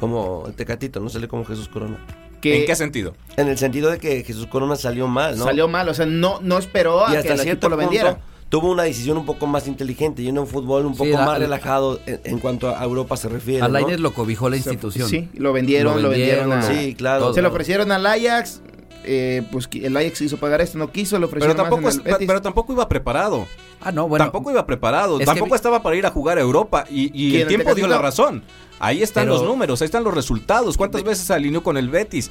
[0.00, 1.98] como el Tecatito, no salió como Jesús Corona.
[2.40, 3.14] que ¿En qué sentido?
[3.36, 5.44] En el sentido de que Jesús Corona salió mal, ¿no?
[5.44, 5.88] salió mal.
[5.88, 8.18] O sea, no, no esperó a y que hasta el cierto equipo lo punto vendiera.
[8.50, 11.18] tuvo una decisión un poco más inteligente y en un fútbol un Sí, poco la-
[11.24, 13.62] más la- relajado en, en cuanto a Europa se refiere.
[13.62, 13.72] A ¿no?
[13.74, 15.08] Lainez lo cobijó la institución.
[15.08, 16.50] Sí, lo vendieron, lo, Lo vendieron.
[16.50, 17.32] vendieron, a- Sí, claro.
[17.32, 18.60] Se lo ofrecieron al Ajax.
[19.04, 21.94] Eh, pues que el Ajax hizo pagar esto, no quiso, lo Pero ofrecieron tampoco, más
[21.94, 22.26] es- en el Betis.
[22.26, 23.46] pero tampoco iba preparado.
[23.80, 24.24] Ah, no, bueno.
[24.24, 25.20] tampoco iba preparado.
[25.20, 26.84] es Tampoco estaba para ir a jugar a Europa.
[26.90, 28.42] Y, y ¿Quién, el tiempo dio la razón.
[28.80, 30.76] Ahí están Pero- los números, ahí están los resultados.
[30.76, 32.30] ¿Cuántas veces se alineó con el Betis?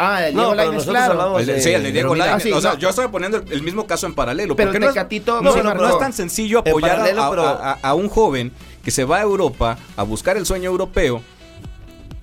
[0.00, 1.38] Ah, el No, Diego pero Lainez, nosotros claro.
[1.38, 2.42] de- de- sí, el de Diego pero Lainez.
[2.44, 2.78] sí, o sea, no.
[2.78, 4.54] yo estoy poniendo el, el mismo caso en paralelo.
[4.54, 6.90] Pero porque el no es- Tecatito no, sí no, no es tan sencillo En apoyar
[6.92, 8.52] a, paralelo, a- pero- a- a un joven
[8.84, 11.20] que se va a Europa a buscar el sueño europeo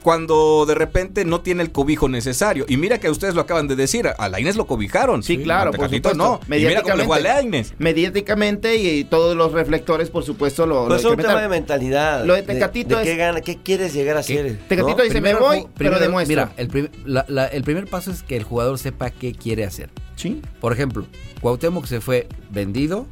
[0.05, 2.65] cuando de repente no tiene el cobijo necesario.
[2.69, 5.23] Y mira que ustedes lo acaban de decir, a Lainez lo cobijaron.
[5.23, 6.13] Sí, claro, a por supuesto.
[6.13, 6.39] no.
[6.55, 7.73] Y mira cómo le fue a Lainez.
[7.79, 12.23] Mediáticamente y, todos los reflectores, por supuesto, lo, Pero lo es un tema de mentalidad.
[12.23, 14.59] Lo de Tecatito de, es- qué, gana, qué quieres llegar a ser.
[14.69, 15.03] Tecatito ¿no?
[15.03, 16.29] dice, Primero me voy, ju- pero primero- demuestro.
[16.29, 19.65] Mira, el, prim- la- la- el primer paso es que el jugador sepa qué quiere
[19.65, 19.89] hacer.
[20.15, 20.39] Sí.
[20.61, 21.07] Por ejemplo,
[21.41, 23.07] Cuauhtémoc se fue vendido,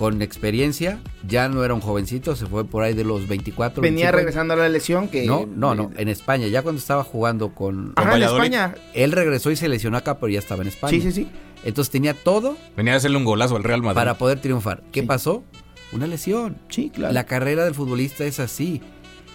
[0.00, 3.82] con experiencia, ya no era un jovencito, se fue por ahí de los 24.
[3.82, 4.16] Venía 25.
[4.16, 5.26] regresando a la lesión que...
[5.26, 7.92] No, no, no, en España, ya cuando estaba jugando con...
[7.96, 8.22] Ajá, en.
[8.22, 8.74] España.
[8.94, 10.90] Él regresó y se lesionó acá, pero ya estaba en España.
[10.92, 11.28] Sí, sí, sí.
[11.64, 13.94] Entonces tenía todo Venía a hacerle un golazo al Real Madrid.
[13.96, 14.82] para poder triunfar.
[14.90, 15.06] ¿Qué Sí.
[15.06, 15.44] pasó?
[15.92, 16.56] Una lesión.
[16.70, 17.12] Sí, claro.
[17.12, 18.80] La carrera del futbolista es así.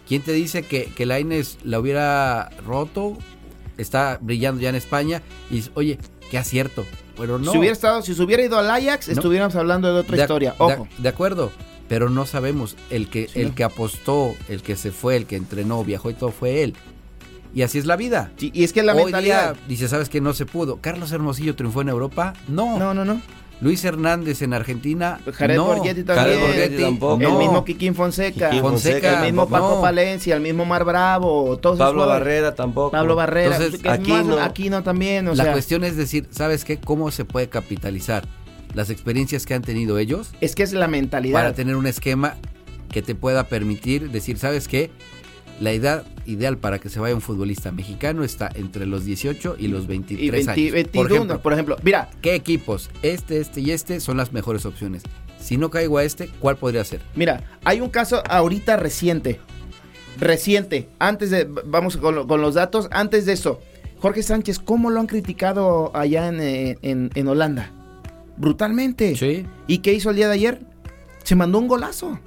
[0.08, 3.20] ¿Quién te dice que, que Lainez la hubiera roto?
[3.78, 5.98] Está brillando ya en España y dices, oye,
[6.32, 6.86] qué acierto.
[7.18, 7.52] Pero no.
[7.52, 9.14] Si hubiera estado, si se hubiera ido al Ajax, No.
[9.14, 10.52] estuviéramos hablando de otra De- historia.
[10.52, 10.88] de- Ojo.
[10.98, 11.52] De, acuerdo,
[11.88, 12.76] pero no sabemos.
[12.90, 16.14] El que, Sí, el que apostó, el que se fue, el que entrenó, viajó y
[16.14, 16.76] todo fue él.
[17.54, 18.32] Y así es la vida.
[18.36, 19.54] Sí, y es que la Hoy mentalidad.
[19.54, 20.80] día dice, ¿sabes que No se pudo.
[20.82, 22.34] ¿Carlos Hermosillo triunfó en Europa?
[22.50, 22.78] No.
[22.78, 23.22] No, no, no.
[23.62, 25.20] Luis Hernández en Argentina.
[25.34, 25.66] Jared no.
[25.66, 26.28] Borghetti también.
[26.28, 27.22] Jared Borghetti tampoco.
[27.22, 27.40] El no.
[27.40, 28.50] mismo Kikín Fonseca.
[28.50, 29.50] Kikín Fonseca, El mismo no.
[29.50, 31.58] Paco Palencia, el mismo Mar Bravo.
[31.58, 32.26] Todos esos Pablo jugadores.
[32.26, 32.92] Barrera tampoco.
[32.92, 33.56] Pablo Barrera.
[33.56, 34.40] Entonces, aquí más- no.
[34.40, 35.28] aquí no también.
[35.30, 36.78] O la sea, cuestión es decir, ¿sabes qué?
[36.78, 38.26] ¿Cómo se puede capitalizar
[38.74, 41.40] las experiencias que han tenido ellos es que es la mentalidad.
[41.40, 42.36] para tener un esquema
[42.92, 44.92] que te pueda permitir decir, ¿sabes qué?
[45.62, 49.68] La edad ideal para que se vaya un futbolista mexicano está entre los 18 y
[49.68, 50.72] los 23 y 20 años.
[50.74, 51.78] 21, Por ejemplo, por ejemplo.
[51.84, 52.90] Mira, ¿qué equipos?
[53.02, 55.04] Este, este y este son las mejores opciones.
[55.40, 57.02] Si no caigo a este, ¿cuál podría ser?
[57.16, 59.40] Mira, hay un caso ahorita reciente.
[60.20, 60.88] Reciente.
[61.00, 61.44] Antes de.
[61.66, 62.88] Vamos con, lo- con los datos.
[62.92, 63.60] Antes de eso.
[64.00, 67.72] Jorge Sánchez, ¿cómo lo han criticado allá en, eh, en- en Holanda?
[68.38, 69.16] Brutalmente.
[69.16, 69.46] Sí.
[69.68, 70.62] ¿Y qué hizo el día de ayer?
[71.24, 72.20] Se mandó un golazo.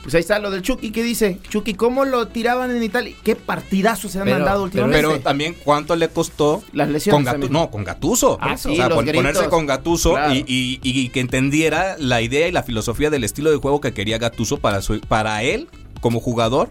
[0.04, 0.91] Pues ahí está lo del Chucky.
[0.91, 1.39] ¿Qué dice?
[1.50, 3.13] Chucky, ¿cómo lo tiraban en Italia?
[3.24, 5.08] ¿Qué partidazos se han Pero- mandado pero- últimamente?
[5.15, 7.52] Pero también cuánto le costó Las lesiones con Gatu- también.
[7.52, 8.38] no, con Gatuso.
[8.39, 9.22] Ah, sí, o sea, los pon- gritos.
[9.26, 10.34] ponerse con Gatuso Claro.
[10.34, 13.93] y, y- y que entendiera la idea y la filosofía del estilo de juego que
[13.93, 15.67] quería Gatuso para, su, para él
[16.00, 16.70] como jugador.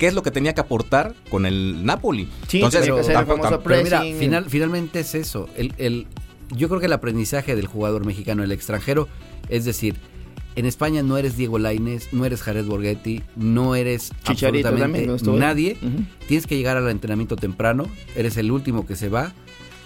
[0.00, 2.26] ¿Qué es lo que tenía que aportar con el Napoli?
[2.48, 5.48] Sí, Entonces, tampoco- Pero mira, final, finalmente es eso.
[5.56, 6.06] El, el-
[6.56, 9.06] yo creo que el aprendizaje del jugador mexicano, el extranjero,
[9.48, 9.96] es decir,
[10.56, 15.30] en España no eres Diego Lainez, no eres Jared Borghetti, no eres Chicharito también, absolutamente
[15.30, 15.38] ahí.
[15.38, 15.76] nadie.
[16.26, 17.84] Tienes que llegar al entrenamiento temprano,
[18.16, 19.32] eres el último que se va,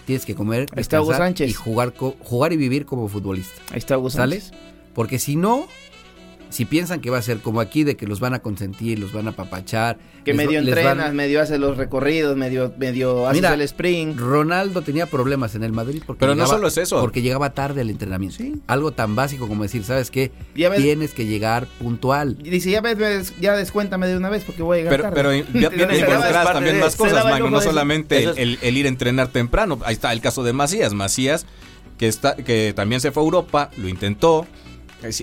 [0.06, 1.50] tienes que comer, Ahí está Hugo descansar Sánchez.
[1.50, 3.60] y jugar, jugar y vivir como futbolista.
[3.72, 4.44] Ahí está Hugo ¿Sales?
[4.44, 4.60] Sánchez.
[4.94, 5.66] Porque si no,
[6.50, 9.12] si piensan que va a ser como aquí, de que los van a consentir, los
[9.12, 9.98] van a apapachar.
[10.24, 14.18] Que les- medio entrenas, van- medio hace los recorridos, medio, medio haces Mira, el sprint.
[14.18, 17.00] Ronaldo tenía problemas en el Madrid porque Pero no llegaba- solo es eso.
[17.00, 18.36] Porque llegaba tarde al entrenamiento.
[18.36, 18.54] Sí.
[18.66, 20.32] Algo tan básico como decir, ¿sabes qué?
[20.54, 22.38] Ya ves- Tienes que llegar puntual.
[22.42, 25.02] Y dice, ya ves, ves, ya descuéntame de una vez porque voy a llegar Pero,
[25.10, 25.14] tarde.
[25.16, 28.86] pero ya daba- involucradas también de- más cosas, Magno, no solamente es- el- el ir
[28.86, 29.78] a entrenar temprano.
[29.84, 30.94] Ahí está el caso de Macías.
[30.94, 31.44] Macías,
[31.98, 34.46] que, está, que también se fue a Europa, lo intentó,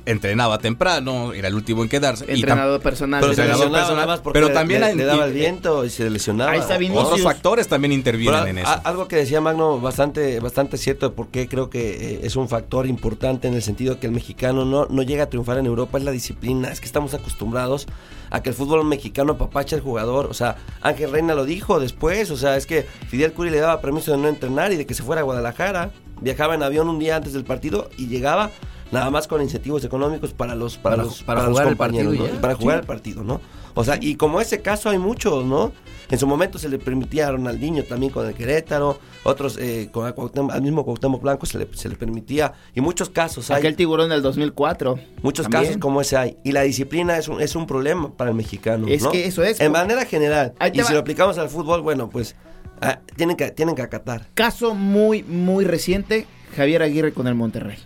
[0.06, 2.26] entrenaba temprano, era el último en quedarse.
[2.28, 3.20] y Entrenador personal.
[3.22, 6.52] Pero entrenador personal, porque pero le- también le, daba el viento y se lesionaba.
[6.52, 7.06] Ahí está Vinicius.
[7.06, 8.82] otros factores también intervienen Pero en a- eso.
[8.84, 12.48] algo que decía Magno bastante, bastante cierto de por qué creo que eh, es un
[12.50, 15.98] factor importante en el sentido que el mexicano no, no llega a triunfar en Europa
[15.98, 16.70] es la disciplina.
[16.72, 17.88] Es que estamos acostumbrados
[18.30, 20.28] a que el fútbol mexicano apapacha al jugador.
[20.28, 22.32] O sea, Ángel Reina lo dijo después.
[22.32, 24.94] O sea, es que Fidel Curi le daba permiso de no entrenar y de que
[24.94, 25.91] se fuera a Guadalajara.
[26.22, 28.52] Viajaba en avión un día antes del partido y llegaba
[28.92, 31.78] nada más con incentivos económicos para los para, Para los, para para los jugar el
[31.78, 32.82] compañeros, partido para jugar Sí.
[32.82, 33.42] el partido, ¿no?
[33.74, 35.72] O sea, y como ese caso hay muchos, ¿no?
[36.10, 40.52] En su momento se le permitía a Ronaldinho también con el Querétaro, otros eh, con
[40.52, 44.10] al mismo Cuauhtémoc Blanco se le, se le permitía, y muchos casos hay, Aquel tiburón
[44.10, 45.00] del 2004.
[45.24, 45.64] muchos también.
[45.64, 46.38] casos como ese hay.
[46.44, 48.88] Y la disciplina es un, es un problema para el mexicano.
[48.90, 49.12] Es ¿no?
[49.12, 50.54] que eso es, En manera general.
[50.74, 50.84] Y va.
[50.84, 52.36] si lo aplicamos al fútbol, bueno, pues
[52.82, 54.28] ah, tienen, que, tienen que acatar.
[54.34, 56.28] Caso muy, muy reciente,
[56.58, 57.78] Javier Aguirre con el Monterrey.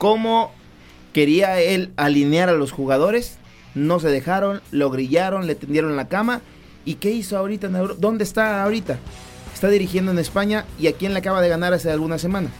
[0.00, 0.50] ¿Cómo
[1.12, 3.36] quería él alinear a los jugadores?
[3.74, 6.40] No se dejaron, lo grillaron, le tendieron la cama.
[6.86, 8.00] ¿Y qué hizo ahorita en Europa?
[8.00, 8.98] ¿Dónde está ahorita?
[9.52, 12.50] Está dirigiendo en España y a quién le acaba de ganar hace algunas semanas.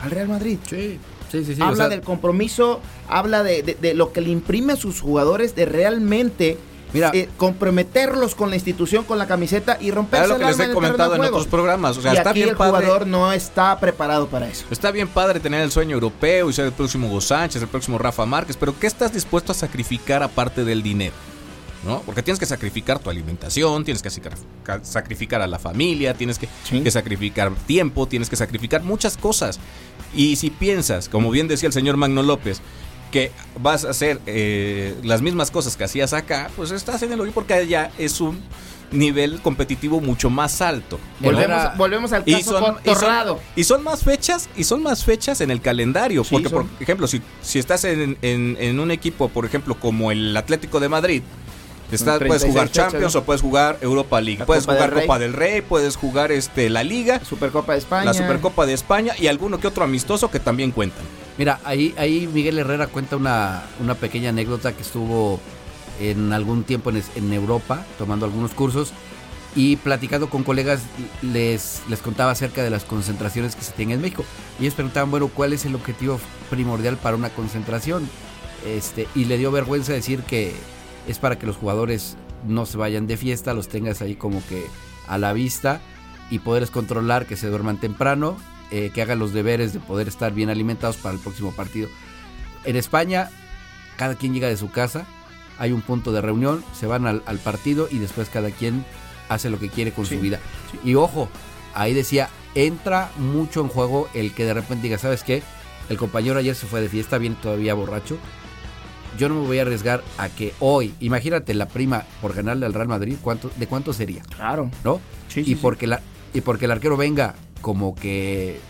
[0.00, 0.56] Al Real Madrid.
[0.66, 0.98] Sí,
[1.30, 1.56] sí, sí.
[1.56, 4.76] sí, habla o sea, del compromiso, habla de, de- de lo que le imprime a
[4.76, 6.56] sus jugadores, de realmente
[6.92, 7.10] Mira.
[7.12, 10.72] eh, comprometerlos con la institución, con la camiseta y romperse Era lo que les he
[10.72, 11.96] comentado en otros programas.
[11.98, 12.86] O sea, y está aquí bien el padre.
[12.86, 14.64] jugador no está preparado para eso.
[14.70, 17.98] Está bien padre tener el sueño europeo y ser el próximo Hugo Sánchez, el próximo
[17.98, 21.14] Rafa Márquez, pero ¿qué estás dispuesto a sacrificar aparte del dinero?
[21.84, 22.00] ¿No?
[22.04, 24.32] Porque tienes que sacrificar tu alimentación, tienes que sacri-
[24.64, 26.80] ca- sacrificar a la familia, tienes que, Sí.
[26.80, 29.60] que sacrificar tiempo, tienes que sacrificar muchas cosas.
[30.12, 32.60] Y si piensas, como bien decía el señor Magno López,
[33.10, 37.20] que vas a hacer eh, las mismas cosas que hacías acá, pues estás en el
[37.20, 38.40] hoyo porque allá es un
[38.90, 40.98] nivel competitivo mucho más alto.
[41.20, 43.40] Volvemos, Era- volvemos al Y caso son, y, son, Torrado.
[43.54, 46.66] y son más fechas y son más fechas en el calendario Sí, porque son.
[46.68, 50.80] por ejemplo si, si estás en, en- en un equipo por ejemplo como el Atlético
[50.80, 51.22] de Madrid
[51.92, 55.00] estás- puedes 36 jugar Champions o puedes jugar Europa League La puedes Copa jugar del.
[55.02, 58.04] Copa del Rey puedes jugar este la Liga Supercopa de España.
[58.06, 61.04] la Supercopa de España y alguno que otro amistoso que también cuentan
[61.38, 65.40] Mira, ahí, ahí Miguel Herrera cuenta una, una pequeña anécdota que estuvo
[66.00, 68.92] en algún tiempo en, en Europa tomando algunos cursos
[69.54, 70.82] y platicando con colegas
[71.22, 74.24] les, les contaba acerca de las concentraciones que se tienen en México.
[74.58, 76.20] Y ellos preguntaban, bueno, ¿cuál es el objetivo
[76.50, 78.08] primordial para una concentración?
[78.66, 80.54] Este, y le dio vergüenza decir que
[81.06, 84.66] es para que los jugadores no se vayan de fiesta, los tengas ahí como que
[85.06, 85.80] a la vista
[86.30, 88.36] y poderles controlar que se duerman temprano,
[88.70, 91.88] eh, que hagan los deberes de poder estar bien alimentados para el próximo partido.
[92.64, 93.30] En España,
[93.96, 95.06] cada quien llega de su casa,
[95.58, 98.84] hay un punto de reunión, se van al, al partido y después cada quien
[99.28, 100.40] hace lo que quiere con su vida.
[100.84, 101.28] Y ojo,
[101.74, 105.42] ahí decía, entra mucho en juego el que de repente diga, ¿sabes qué?
[105.88, 108.18] El compañero ayer se fue de fiesta, viene todavía borracho.
[109.18, 112.74] Yo no me voy a arriesgar a que hoy, imagínate la prima por ganarle al
[112.74, 114.22] Real Madrid, ¿cuánto, ¿de cuánto sería?
[114.36, 114.70] Claro.
[114.84, 115.00] ¿No?
[115.28, 116.02] Sí, y, porque La,
[116.34, 118.60] y porque el arquero venga como que...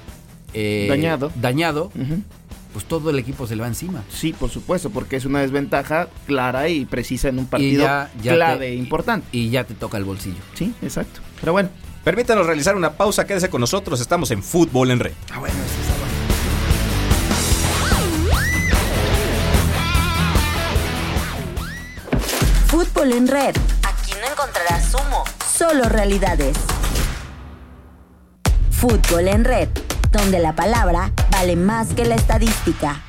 [0.55, 1.31] eh, Dañado.
[1.37, 1.91] Dañado,
[2.73, 4.03] pues todo el equipo se le va encima.
[4.11, 8.11] Sí, por supuesto, porque es una desventaja clara y precisa en un Y partido ya-
[8.23, 9.27] ya clave te- e importante.
[9.33, 10.41] Y ya te toca el bolsillo.
[10.55, 11.21] Sí, exacto.
[11.41, 11.71] Pero bueno.
[12.05, 15.81] permítanos realizar una pausa quédese con nosotros estamos en Fútbol en Red Ah, bueno, eso
[15.81, 16.09] está bueno.
[22.67, 23.55] Fútbol en red.
[23.83, 25.25] Aquí no encontrarás humo,
[25.57, 26.57] solo realidades.
[28.79, 29.69] Fútbol en red,
[30.13, 33.03] donde la palabra vale más que la estadística.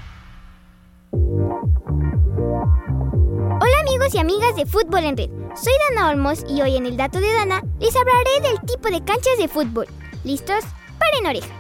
[1.12, 5.29] Hola amigos y amigas de Fútbol en Red.
[5.55, 9.03] Soy Dana Olmos y hoy en el dato de Dana les hablaré del tipo de
[9.03, 9.86] canchas de fútbol.
[10.23, 10.63] ¿Listos?
[10.97, 11.55] Paren oreja.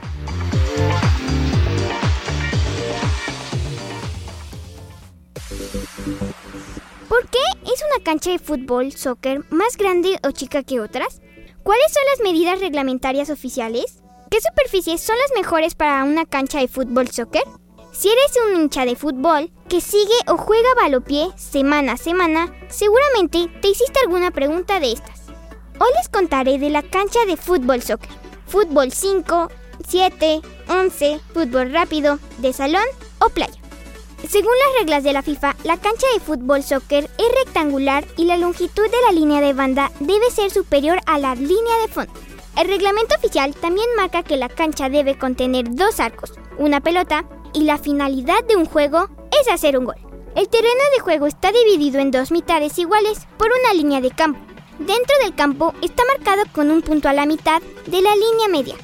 [7.07, 11.21] ¿Por qué es una cancha de fútbol, soccer, más grande o chica que otras?
[11.61, 13.98] ¿Cuáles son las medidas reglamentarias oficiales?
[14.29, 17.41] ¿Qué superficies son las mejores para una cancha de fútbol, soccer?
[17.91, 23.47] Si eres un hincha de fútbol que sigue o juega balopié semana a semana, seguramente
[23.59, 25.23] te hiciste alguna pregunta de estas.
[25.79, 28.11] Hoy les contaré de la cancha de fútbol soccer.
[28.45, 29.49] Fútbol 5,
[29.87, 32.85] 7, 11, fútbol rápido, de salón
[33.17, 33.59] o playa.
[34.27, 38.37] Según las reglas de la FIFA, la cancha de fútbol soccer es rectangular y la
[38.37, 42.13] longitud de la línea de banda debe ser superior a la línea de fondo.
[42.59, 47.63] El reglamento oficial también marca que la cancha debe contener dos arcos, una pelota y
[47.63, 49.95] la finalidad de un juego es hacer un gol.
[50.35, 54.41] El terreno de juego está dividido en dos mitades iguales por una línea de campo.
[54.77, 58.75] Dentro del campo está marcado con un punto a la mitad de la línea media,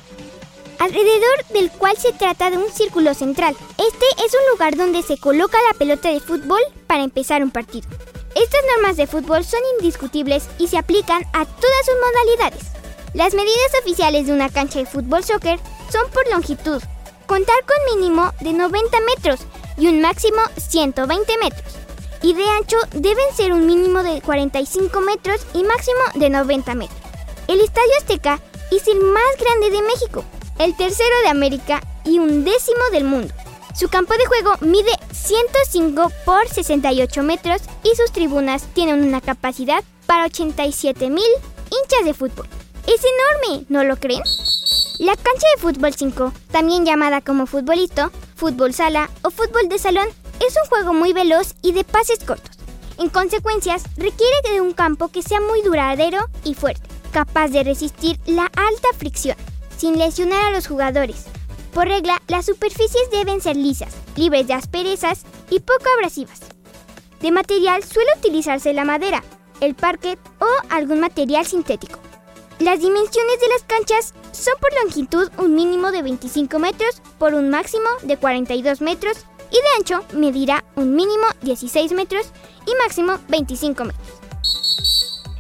[0.79, 3.57] alrededor del cual se trata de un círculo central.
[3.71, 7.89] Este es un lugar donde se coloca la pelota de fútbol para empezar un partido.
[8.35, 11.95] Estas normas de fútbol son indiscutibles y se aplican a todas sus
[12.39, 12.84] modalidades.
[13.15, 15.57] Las medidas oficiales de una cancha de fútbol soccer
[15.89, 16.81] son por longitud,
[17.25, 19.39] contar con mínimo de 90 metros
[19.77, 21.75] y un máximo 120 metros.
[22.21, 26.99] Y de ancho deben ser un mínimo de 45 metros y máximo de 90 metros.
[27.47, 30.25] El Estadio Azteca es el más grande de México,
[30.59, 33.33] el tercero de América y un décimo del mundo.
[33.73, 39.85] Su campo de juego mide 105 por 68 metros y sus tribunas tienen una capacidad
[40.05, 41.23] para 87 mil
[41.69, 42.49] hinchas de fútbol.
[42.87, 44.21] Es enorme, ¿no lo creen?
[44.99, 50.07] La cancha de fútbol 5, también llamada como futbolito, fútbol sala o fútbol de salón,
[50.45, 52.57] es un juego muy veloz y de pases cortos.
[52.99, 58.19] En consecuencias, requiere de un campo que sea muy duradero y fuerte, capaz de resistir
[58.27, 59.35] la alta fricción,
[59.77, 61.25] sin lesionar a los jugadores.
[61.73, 66.39] Por regla, las superficies deben ser lisas, libres de asperezas y poco abrasivas.
[67.19, 69.23] De material suele utilizarse la madera,
[69.59, 72.04] el parquet o algún material sintético.
[72.59, 77.49] Las dimensiones de las canchas son por longitud un mínimo de 25 metros por un
[77.49, 79.17] máximo de 42 metros
[79.51, 82.27] y de ancho medirá un mínimo 16 metros
[82.65, 84.07] y máximo 25 metros.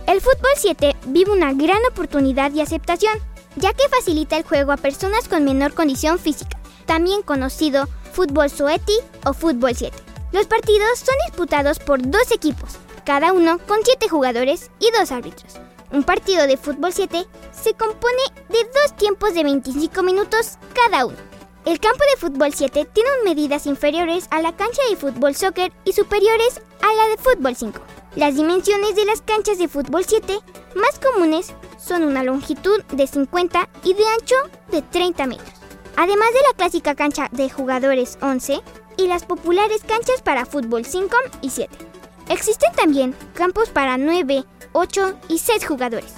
[0.07, 3.17] El fútbol 7 vive una gran oportunidad de aceptación,
[3.55, 8.97] ya que facilita el juego a personas con menor condición física, también conocido fútbol soeti
[9.25, 9.95] o fútbol 7.
[10.33, 12.71] Los partidos son disputados por dos equipos,
[13.05, 15.64] cada uno con 7 jugadores y dos árbitros.
[15.95, 21.15] Un partido de fútbol 7 se compone de dos tiempos de 25 minutos cada uno.
[21.63, 25.93] El campo de fútbol 7 tiene medidas inferiores a la cancha de fútbol soccer y
[25.93, 27.79] superiores a la de fútbol 5.
[28.17, 30.37] Las dimensiones de las canchas de fútbol 7
[30.75, 34.35] más comunes son una longitud de 50 y de ancho
[34.71, 35.53] de 30 metros.
[35.95, 38.59] Además de la clásica cancha de jugadores 11
[38.97, 41.73] y las populares canchas para fútbol 5 y 7.
[42.27, 44.43] Existen también campos para 9,
[44.77, 46.13] 8 y 6 jugadores.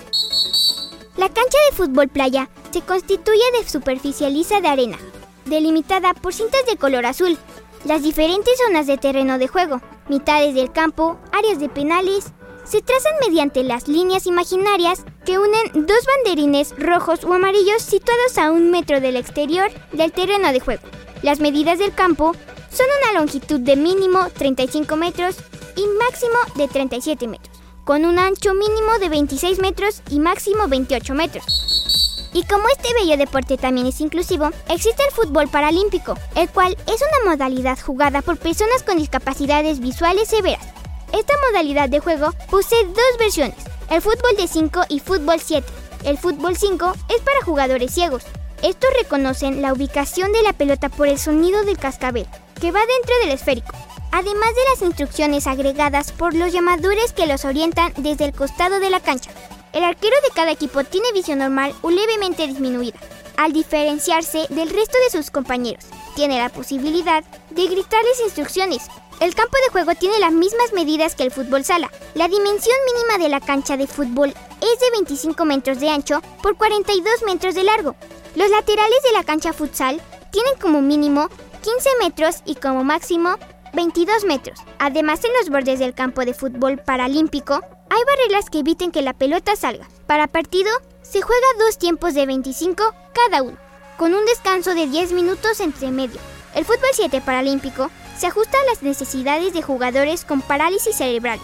[1.15, 4.97] La cancha de fútbol playa se constituye de superficie lisa de arena,
[5.45, 7.37] delimitada por cintas de color azul,
[7.85, 12.31] las diferentes zonas de terreno de juego, mitades del campo, áreas de penales,
[12.63, 18.51] se trazan mediante las líneas imaginarias que unen dos banderines rojos o amarillos situados a
[18.51, 20.83] un metro del exterior del terreno de juego.
[21.21, 22.33] Las medidas del campo
[22.71, 25.37] son una longitud de mínimo 35 metros
[25.75, 27.56] y máximo de 37 metros
[27.87, 32.27] con un ancho mínimo de 26 metros y máximo 28 metros.
[32.33, 37.01] Y como este bello deporte también es inclusivo, existe el fútbol paralímpico, el cual es
[37.01, 40.67] una modalidad jugada por personas con discapacidades visuales severas.
[41.13, 43.55] Esta modalidad de juego posee dos versiones,
[43.89, 45.65] el fútbol de 5 y fútbol 7.
[46.03, 48.23] El fútbol 5 es para jugadores ciegos.
[48.63, 52.27] Estos reconocen la ubicación de la pelota por el sonido del cascabel,
[52.59, 53.73] que va dentro del esférico
[54.11, 58.89] además de las instrucciones agregadas por los llamadores que los orientan desde el costado de
[58.89, 59.31] la cancha.
[59.73, 62.97] El arquero de cada equipo tiene visión normal o levemente disminuida,
[63.37, 65.85] al diferenciarse del resto de sus compañeros.
[66.15, 68.83] Tiene la posibilidad de gritarles instrucciones.
[69.19, 71.91] El campo de juego tiene las mismas medidas que el fútbol sala.
[72.13, 76.55] La dimensión mínima de la cancha de fútbol es de 25 metros de ancho por
[76.55, 77.95] 42 metros de largo.
[78.35, 81.29] Los laterales de la cancha futsal tienen como mínimo
[81.63, 83.37] 15 metros y como máximo
[83.73, 84.59] 22 metros.
[84.79, 89.13] Además, en los bordes del campo de fútbol paralímpico hay barreras que eviten que la
[89.13, 89.87] pelota salga.
[90.05, 90.69] Para partido,
[91.01, 93.57] se juega dos tiempos de 25 cada uno,
[93.97, 96.19] con un descanso de 10 minutos entre medio.
[96.53, 101.39] El fútbol 7 paralímpico se ajusta a las necesidades de jugadores con parálisis cerebral.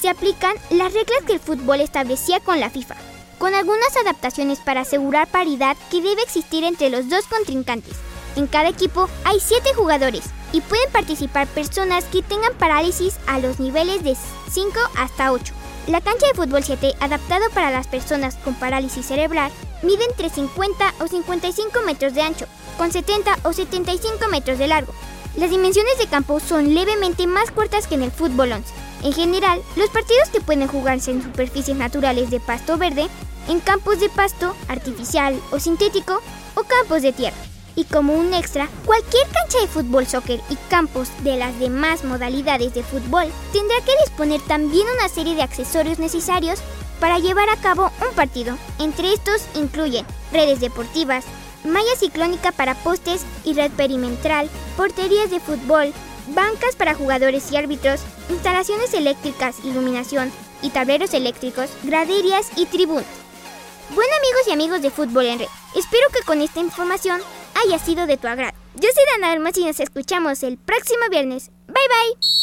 [0.00, 2.96] Se aplican las reglas que el fútbol establecía con la FIFA,
[3.38, 7.96] con algunas adaptaciones para asegurar paridad que debe existir entre los dos contrincantes.
[8.38, 10.22] En cada equipo hay 7 jugadores,
[10.52, 14.16] y pueden participar personas que tengan parálisis a los niveles de
[14.48, 15.52] 5 hasta 8.
[15.88, 19.50] La cancha de fútbol 7, adaptado para las personas con parálisis cerebral,
[19.82, 24.94] mide entre 50 o 55 metros de ancho, con 70 o 75 metros de largo.
[25.34, 28.72] Las dimensiones de campo son levemente más cortas que en el fútbol 11.
[29.02, 33.08] En general, los partidos que pueden jugarse en superficies naturales de pasto verde,
[33.48, 36.22] en campos de pasto artificial o sintético
[36.54, 37.36] o campos de tierra.
[37.78, 42.74] Y como un extra, cualquier cancha de fútbol, soccer y campos de las demás modalidades
[42.74, 46.58] de fútbol tendrá que disponer también una serie de accesorios necesarios
[46.98, 48.58] para llevar a cabo un partido.
[48.80, 51.24] Entre estos incluyen redes deportivas,
[51.62, 55.92] malla ciclónica para postes y red perimetral, porterías de fútbol,
[56.34, 63.06] bancas para jugadores y árbitros, instalaciones eléctricas, iluminación y tableros eléctricos, graderías y tribunas.
[63.94, 67.22] Bueno amigos y amigos de Fútbol en Red, espero que con esta información
[67.64, 68.56] haya sido de tu agrado.
[68.74, 71.50] Yo soy Dana Almas y nos escuchamos el próximo viernes.
[71.66, 72.38] Bye bye.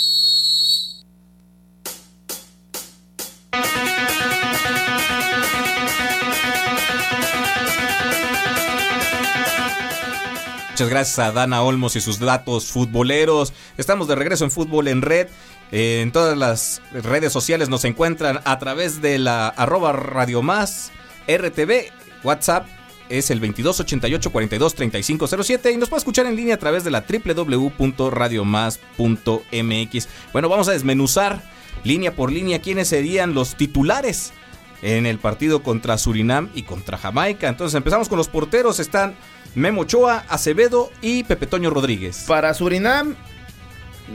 [10.75, 13.53] Muchas gracias a Dana Olmos y sus datos futboleros.
[13.77, 15.29] Estamos de regreso en Fútbol en Red.
[15.71, 20.91] Eh, en todas las redes sociales nos encuentran a través de la arroba Radio Más
[21.29, 21.93] RTV.
[22.25, 22.67] WhatsApp
[23.09, 27.05] es el 2288 42 3507 y nos puede escuchar en línea a través de la
[27.07, 30.07] www.radiomás.mx.
[30.33, 31.41] Bueno, vamos a desmenuzar
[31.83, 34.33] línea por línea quiénes serían los titulares
[34.81, 37.47] en el partido contra Surinam y contra Jamaica.
[37.47, 38.79] Entonces empezamos con los porteros.
[38.79, 39.15] Están
[39.55, 42.25] Memo Ochoa, Acevedo y Pepe Toño Rodríguez.
[42.27, 43.15] Para Surinam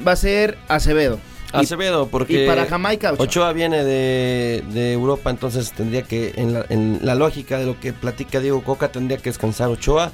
[0.06, 1.18] va a ser Acevedo.
[1.52, 3.24] Acevedo, porque y para Jamaica, Ochoa.
[3.24, 7.78] Ochoa, viene de, de, Europa, entonces tendría que, en la, en la, lógica de lo
[7.78, 10.12] que platica Diego Coca, tendría que descansar Ochoa.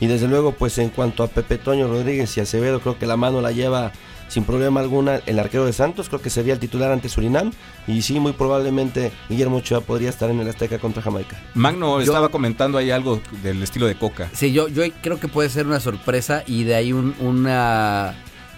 [0.00, 3.16] Y desde luego, pues en cuanto a Pepe Toño Rodríguez y Acevedo, creo que la
[3.16, 3.92] mano la lleva
[4.28, 7.50] sin problema alguna el arquero de Santos, creo que sería el titular ante Surinam.
[7.86, 11.42] Y sí, muy probablemente Guillermo Ochoa podría estar en el Azteca contra Jamaica.
[11.54, 14.30] Magno yo, estaba comentando ahí algo del estilo de Coca.
[14.32, 18.14] Sí, yo, yo creo que puede ser una sorpresa y de ahí un, una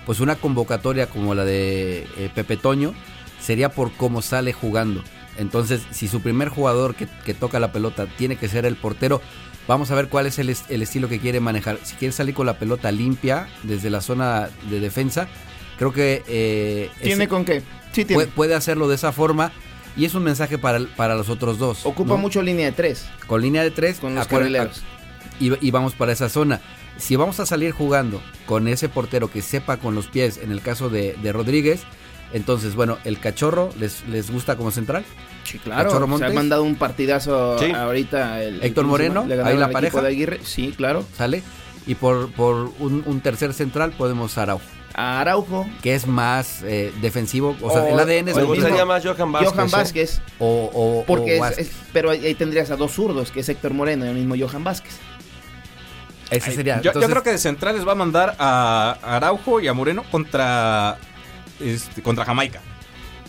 [0.07, 2.95] pues una convocatoria como la de eh, Pepe Toño
[3.41, 5.03] sería por cómo sale jugando.
[5.39, 9.23] Entonces, si su primer jugador que, que, toca la pelota tiene que ser el portero,
[9.67, 11.79] vamos a ver cuál es el, el, estilo que quiere manejar.
[11.83, 15.29] Si quiere salir con la pelota limpia desde la zona de defensa,
[15.79, 16.23] creo que...
[16.27, 17.63] Eh, ¿Tiene con qué?
[17.93, 18.15] Sí, tiene.
[18.15, 19.53] Puede, puede, hacerlo de esa forma.
[19.97, 21.85] Y es un mensaje para, para los otros dos.
[21.85, 22.19] Ocupa ¿no?
[22.19, 23.07] mucho línea de tres.
[23.27, 23.99] Con línea de tres.
[23.99, 24.83] Con los carrileros.
[25.41, 26.61] Y, y vamos para esa zona
[26.97, 30.61] si vamos a salir jugando con ese portero que sepa con los pies, en el
[30.63, 31.85] caso de, de Rodríguez,
[32.33, 35.05] entonces, bueno, el cachorro les, les gusta como central.
[35.45, 35.91] Sí, claro.
[36.19, 37.73] Se ha mandado un partidazo sí.
[37.73, 38.43] ahorita.
[38.43, 40.01] El, Héctor Moreno, le ahí la pareja.
[40.01, 40.41] De Aguirre.
[40.45, 41.05] Sí, claro.
[41.17, 41.43] Sale.
[41.87, 44.65] Y por, por un, un tercer central podemos Araujo.
[44.95, 45.67] A Araujo.
[45.83, 47.57] Que es más eh, defensivo.
[47.63, 48.55] O sea, el ADN es mismo.
[48.55, 49.53] sería más Johan Vázquez.
[49.53, 50.19] Johan Vázquez.
[50.19, 50.23] ¿eh?
[50.39, 53.75] O, o, Porque o es, es, pero ahí tendrías a dos zurdos, que es Héctor
[53.75, 54.99] Moreno y el mismo Johan Vázquez.
[56.31, 56.81] Ese sería.
[56.81, 60.05] Yo, Entonces, yo, creo que de centrales va a mandar a Araujo y a Moreno
[60.11, 60.99] contra,
[61.61, 62.61] este, contra Jamaica.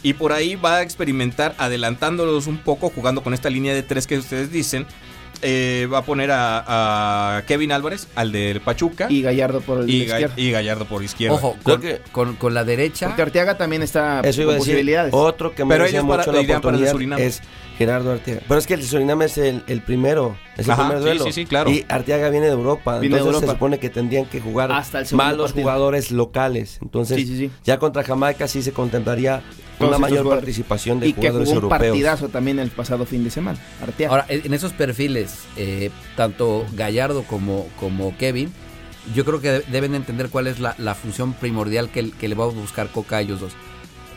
[0.03, 4.07] Y por ahí va a experimentar adelantándolos un poco, jugando con esta línea de tres
[4.07, 4.85] que ustedes dicen.
[5.43, 9.07] Eh, va a poner a, a, Kevin Álvarez, al del Pachuca.
[9.09, 10.35] Y Gallardo por el y, izquierdo.
[10.37, 11.35] y Gallardo por izquierda.
[11.35, 13.07] Ojo, con, que, con, con, la derecha.
[13.07, 15.13] Porque Arteaga también está Eso iba con a decir, posibilidades.
[15.13, 17.19] Otro que me Pero decía ellos para, mucho la irían para el oportunidad Surinam.
[17.19, 17.41] es
[17.85, 18.41] Gerardo Arteaga.
[18.47, 21.23] Pero es que el Surinam es el, el primero, es el Ajá, primer sí, duelo.
[21.25, 21.69] sí, sí, claro.
[21.71, 22.99] Y Arteaga viene de Europa.
[22.99, 23.51] Viene de entonces Europa.
[23.53, 25.63] se supone que tendrían que jugar Hasta el segundo más los partido.
[25.63, 26.79] jugadores locales.
[26.81, 27.51] Entonces, Sí, sí, sí.
[27.63, 29.41] ya contra Jamaica sí se contemplaría
[29.79, 30.41] Todos una mayor jugadores.
[30.43, 31.89] participación de y que jugadores jugó un europeos.
[31.89, 33.59] partidazo también el pasado fin de semana.
[33.81, 34.11] Arteaga.
[34.13, 38.51] Ahora, en esos perfiles, eh, tanto Gallardo como, como Kevin,
[39.15, 42.43] yo creo que deben entender cuál es la, la función primordial que, que, le va
[42.45, 43.53] a buscar Coca a ellos dos.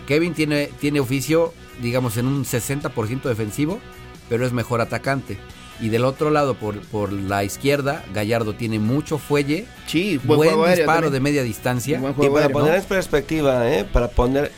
[0.06, 1.52] Kevin tiene, tiene oficio,
[1.82, 3.80] digamos, en un 60% defensivo,
[4.28, 5.38] pero es mejor atacante.
[5.80, 10.50] Y del otro lado, por, por la izquierda, Gallardo tiene mucho fuelle, sí, buen, buen
[10.50, 11.98] juego disparo de media distancia.
[11.98, 12.78] Buen Y para aéreo, poner ¿no?
[12.78, 13.84] en perspectiva, ¿eh?
[13.84, 14.52] para poner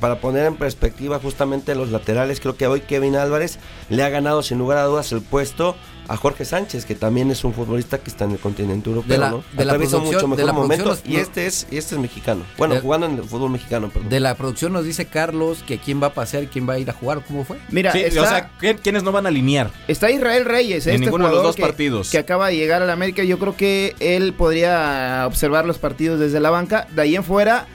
[0.00, 4.42] para poner en perspectiva justamente los laterales, creo que hoy Kevin Álvarez le ha ganado
[4.42, 5.76] sin lugar a dudas el puesto
[6.06, 9.18] a Jorge Sánchez, que también es un futbolista que está en el continente europeo, De
[9.18, 9.44] la- ¿no?
[9.52, 12.00] de la mucho de mejor la momento producción y nos- este es y este es
[12.00, 12.42] mexicano.
[12.58, 14.08] Bueno, De- jugando en el fútbol mexicano, perdón.
[14.10, 16.78] De la producción nos dice Carlos que quién va a pasear y quién va a
[16.78, 17.58] ir a jugar, ¿cómo fue?
[17.70, 19.70] Mira, Sí, está, o sea, ¿quién- ¿quiénes no van a alinear?
[19.88, 22.10] está Israel Reyes, En este ninguno de los dos que, partidos.
[22.10, 23.24] que acaba de llegar a la América.
[23.24, 26.86] Yo creo que él podría observar los partidos desde la banca.
[26.94, 27.66] De ahí en fuera,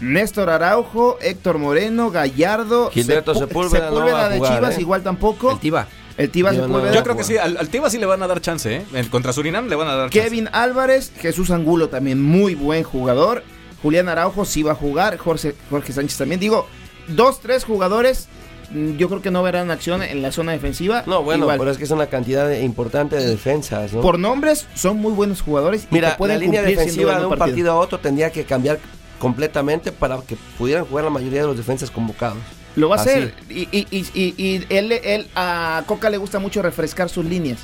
[0.00, 4.80] Néstor Araujo, Héctor Moreno, Gallardo, Gilberto Sepu- Sepúlveda no va a de jugar, Chivas, ¿eh?
[4.80, 5.50] igual tampoco.
[5.52, 5.88] El Tiba.
[6.18, 6.94] El Tiva Yo no- Sepúlveda.
[6.94, 9.06] Yo creo que sí, al, al Tiva sí le van a dar chance, ¿eh?
[9.10, 10.20] Contra Surinam le van a dar chance.
[10.28, 13.42] Kevin Álvarez, Jesús Angulo también muy buen jugador.
[13.82, 16.40] Julián Araujo sí va a jugar, Jorge, Jorge Sánchez también.
[16.40, 16.66] Digo,
[17.06, 18.26] dos, tres jugadores,
[18.72, 21.04] mm, yo creo que no verán acción en la zona defensiva.
[21.06, 21.58] No, bueno, Igual.
[21.60, 24.00] pero es que es una cantidad importante de defensas, ¿no?
[24.00, 25.84] Por nombres, son muy buenos jugadores.
[25.84, 27.70] y Mira, que pueden la línea defensiva de un partido.
[27.70, 28.80] a otro tendría que cambiar
[29.20, 32.38] completamente para que pudieran jugar la mayoría de los defensas convocados.
[32.78, 33.10] Lo va a Así.
[33.10, 33.34] hacer.
[33.50, 37.58] Y, y, y, y- y él, él, a Coca le gusta mucho refrescar sus líneas.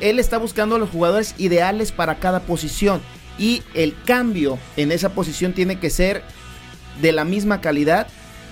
[0.00, 3.02] Él está buscando los jugadores ideales para cada posición
[3.38, 6.22] y el cambio en esa posición tiene que ser
[7.02, 8.06] de la misma calidad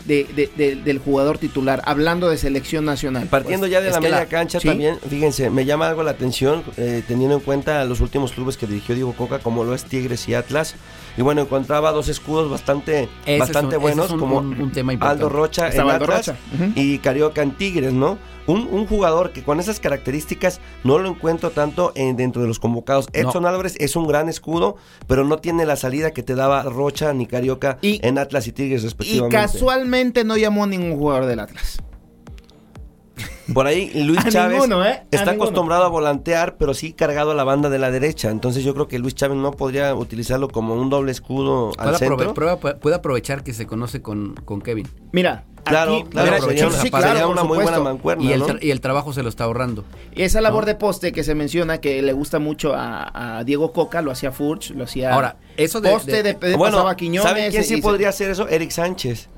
[0.05, 3.27] de- de- de- del jugador titular, hablando de selección nacional.
[3.29, 4.69] Partiendo ya de la media la- cancha sí.
[4.69, 8.67] también, fíjense, me llama algo la atención eh, teniendo en cuenta los últimos clubes que
[8.67, 10.75] dirigió Diego Coca, como lo es Tigres y Atlas.
[11.17, 14.95] Y bueno, encontraba dos escudos bastante, Ese bastante un- buenos, un- como un- tema.
[15.01, 16.37] Aldo Rocha en Aldo Atlas Rocha,
[16.75, 18.19] y Carioca en Tigres, ¿no?
[18.47, 22.59] Un, un jugador que con esas características no lo encuentro tanto en, dentro de los
[22.59, 23.07] convocados.
[23.15, 24.77] Edson Álvarez es un gran escudo,
[25.07, 28.53] pero no tiene la salida que te daba Rocha ni Carioca Y- en Atlas y
[28.53, 29.35] Tigres Y respectivamente.
[30.25, 31.79] No llamó a ningún jugador del Atlas.
[33.53, 34.89] Por ahí Luis Chávez ninguno, ¿eh?
[34.89, 35.45] A está ninguno.
[35.45, 38.31] acostumbrado a volantear, pero sí cargado a la banda de la derecha.
[38.31, 41.97] Entonces yo creo que Luis Chávez no podría utilizarlo como un doble escudo al Puede,
[41.99, 42.35] aprove- centro.
[42.35, 44.89] prueba- puede aprovechar que se conoce con, con Kevin.
[45.13, 48.41] Mira, Claro, aquí- claro, Mira, sería, sí, sería claro, una muy buena mancuerna, Y el,
[48.41, 48.47] ¿no?
[48.49, 49.83] tra- y el trabajo se lo está ahorrando.
[50.15, 50.67] Esa labor ¿no?
[50.67, 54.31] de poste que se menciona que le gusta mucho a, a Diego Coca, lo hacía
[54.31, 57.27] Furch, lo hacía Ahora, eso de- poste de- de, de Bueno, pasaba a Quiñones.
[57.31, 58.47] ¿sabe quién sí y se- podría hacer eso?
[58.47, 59.31] Eric Sánchez.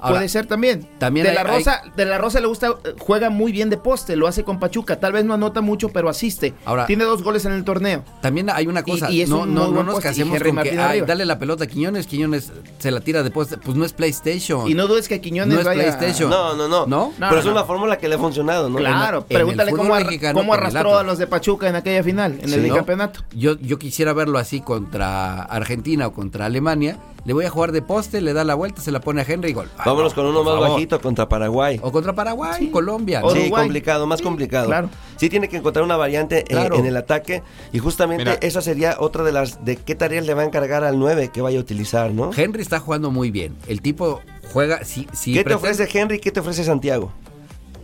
[0.00, 0.86] Ahora, puede ser también.
[0.98, 3.76] también de hay- la Rosa, de la Rosa le gusta, eh, juega muy bien de
[3.76, 4.98] poste, lo hace con Pachuca.
[5.00, 6.54] Tal vez no anota mucho, pero asiste.
[6.64, 8.04] Ahora- Tiene dos goles en el torneo.
[8.20, 10.56] También hay una cosa, Y- y es no, un no, no nos poste, casemos con
[10.62, 13.92] que ay, dale la pelota a Quiñones, Quiñones se la tira después, pues no es
[13.92, 14.68] PlayStation.
[14.68, 15.82] Y no dudes que Quiñones No es vaya.
[15.82, 16.30] PlayStation.
[16.30, 16.86] No, no, no.
[16.86, 17.12] ¿No?
[17.18, 17.52] Pero No, es no.
[17.52, 18.76] una fórmula que le ha funcionado, ¿no?
[18.78, 22.38] Claro, En pregúntale cómo, ar- mexicano cómo arrastró a los de Pachuca en aquella final,
[22.40, 22.68] en Sí, el ¿no?
[22.74, 23.20] bicampeonato.
[23.34, 26.98] Yo, yo quisiera verlo así contra Argentina o contra Alemania.
[27.24, 29.50] Le voy a jugar de poste, le da la vuelta, se la pone a Henry
[29.50, 29.68] y gol.
[29.84, 30.70] Vámonos no, con uno más favor.
[30.70, 31.78] bajito contra Paraguay.
[31.82, 33.20] O contra Paraguay, Colombia.
[33.20, 33.30] ¿no?
[33.30, 33.62] Sí, Uruguay.
[33.64, 34.66] complicado, más Sí, complicado.
[34.66, 34.88] claro.
[35.16, 37.42] Sí tiene que encontrar una variante eh, en el ataque
[37.72, 38.38] y justamente Mira.
[38.40, 41.42] esa sería otra de las de qué tareas le va a encargar al 9 que
[41.42, 42.30] vaya a utilizar, ¿no?
[42.34, 43.54] Henry está jugando muy bien.
[43.68, 44.20] El tipo
[44.52, 44.82] juega.
[44.84, 46.20] Si, si ¿Qué te ofrece Henry?
[46.20, 47.12] ¿Qué te ofrece Santiago?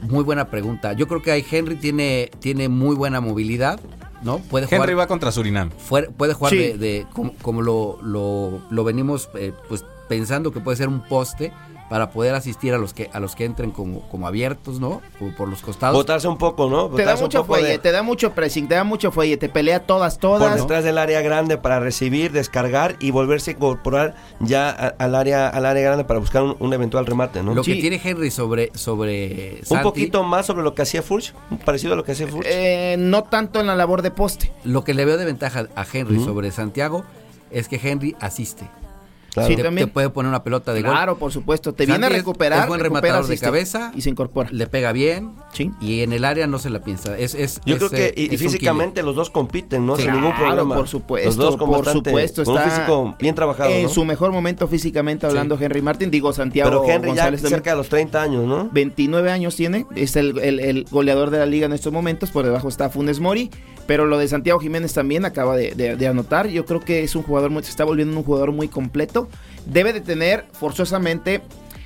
[0.00, 0.92] Muy buena pregunta.
[0.94, 3.80] Yo creo que ahí Henry tiene, tiene muy buena movilidad,
[4.22, 4.38] ¿no?
[4.38, 4.80] Puede jugar.
[4.82, 5.70] Henry va contra Surinam.
[6.16, 6.58] puede jugar Sí.
[6.58, 11.00] de, de- como, como lo, lo, lo venimos eh, pues pensando que puede ser un
[11.02, 11.52] poste
[11.88, 15.02] para poder asistir a los que a los que entren como, como abiertos, ¿no?
[15.18, 15.94] Como por los costados.
[15.96, 16.88] Botarse un poco, ¿no?
[16.88, 19.80] Te da mucho fuelle, de- te da mucho pressing, te da mucho fuelle, te pelea
[19.86, 20.56] todas, por todas.
[20.60, 25.48] detrás del área grande para recibir, descargar y volverse a incorporar ya a- al área
[25.48, 27.54] al área grande para buscar un, un eventual remate, ¿no?
[27.54, 27.74] Lo Sí.
[27.74, 31.32] que tiene Henry sobre sobre un poquito más sobre lo que hacía Furch,
[31.64, 32.46] parecido a lo que hacía Furch.
[32.48, 34.52] Eh, no tanto en la labor de poste.
[34.64, 37.04] lo que le veo de ventaja a Henry sobre Santiago
[37.50, 38.68] es que Henry asiste.
[39.36, 39.48] Claro.
[39.50, 39.86] sí, te, también.
[39.88, 41.18] te puede poner una pelota de Claro, gol.
[41.20, 41.72] por supuesto.
[41.74, 42.60] Te Santi viene a recuperar.
[42.62, 43.92] es buen rematador de cabeza.
[43.94, 44.48] Y se incorpora.
[44.50, 45.70] Le pega bien Sí.
[45.80, 47.16] y en el área no se la piensa.
[47.18, 49.96] Es, es, Yo es, creo que eh, y, físicamente los dos compiten, ¿no?
[49.96, 50.02] Sí.
[50.02, 50.74] Sin ningún Claro, problema.
[50.74, 53.82] por supuesto, Los dos con por bastante- supuesto, con un está físico bien trabajado, En
[53.84, 53.88] ¿no?
[53.88, 57.56] su mejor momento físicamente hablando Henry Martin, digo Santiago Pero Henry ya González también.
[57.58, 58.68] cerca de los 30 años, ¿no?
[58.72, 62.44] 29 años tiene, es el, el- el goleador de la liga en estos momentos, por
[62.44, 63.50] debajo está Funes Mori,
[63.86, 67.14] pero lo de Santiago Jiménez también acaba de, de- de anotar, yo creo que es
[67.14, 69.28] un jugador, muy, se está volviendo un jugador muy completo,
[69.66, 71.40] debe de tener forzosamente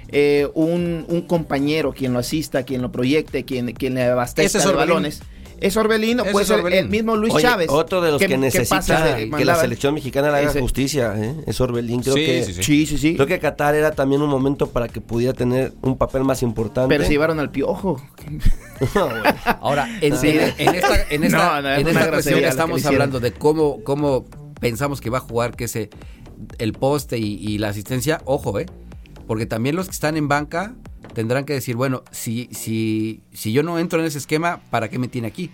[0.08, 4.64] eh, un, un compañero quien lo asista, quien lo proyecte, quien, quien le abastezca de
[4.76, 5.22] balones.
[5.60, 6.78] Es Orbelín o Ese puede es ser Orbelín.
[6.80, 7.68] el mismo Luis Oye, Chávez.
[7.70, 11.34] otro de los que, pase necesita que la selección mexicana le haga Ese- justicia, ¿eh?
[11.46, 12.00] Es Orbelín.
[12.02, 12.62] Creo Sí, que, sí, sí.
[12.62, 13.14] Sí, sí, sí.
[13.14, 16.88] Creo que Qatar era también un momento para que pudiera tener un papel más importante.
[16.88, 18.00] Pero se llevaron al piojo.
[18.94, 19.22] No, bueno.
[19.60, 20.28] Ahora, en, Sí.
[20.28, 23.82] en- en esta, en esta, No, es esta cuestión que que estamos hablando de cómo,
[23.84, 24.24] cómo
[24.60, 25.90] pensamos que va a jugar, que ese
[26.58, 28.66] el poste y, y la asistencia, ojo, ¿eh?
[29.26, 30.74] Porque también los que están en banca
[31.14, 34.98] tendrán que decir, bueno, si, si, si yo no entro en ese esquema, ¿para qué
[34.98, 35.50] me tiene aquí?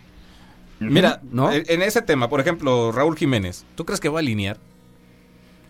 [0.79, 1.51] Mira, ¿No?
[1.53, 4.59] en ese tema, por ejemplo, Raúl Jiménez, ¿tú crees que va a alinear?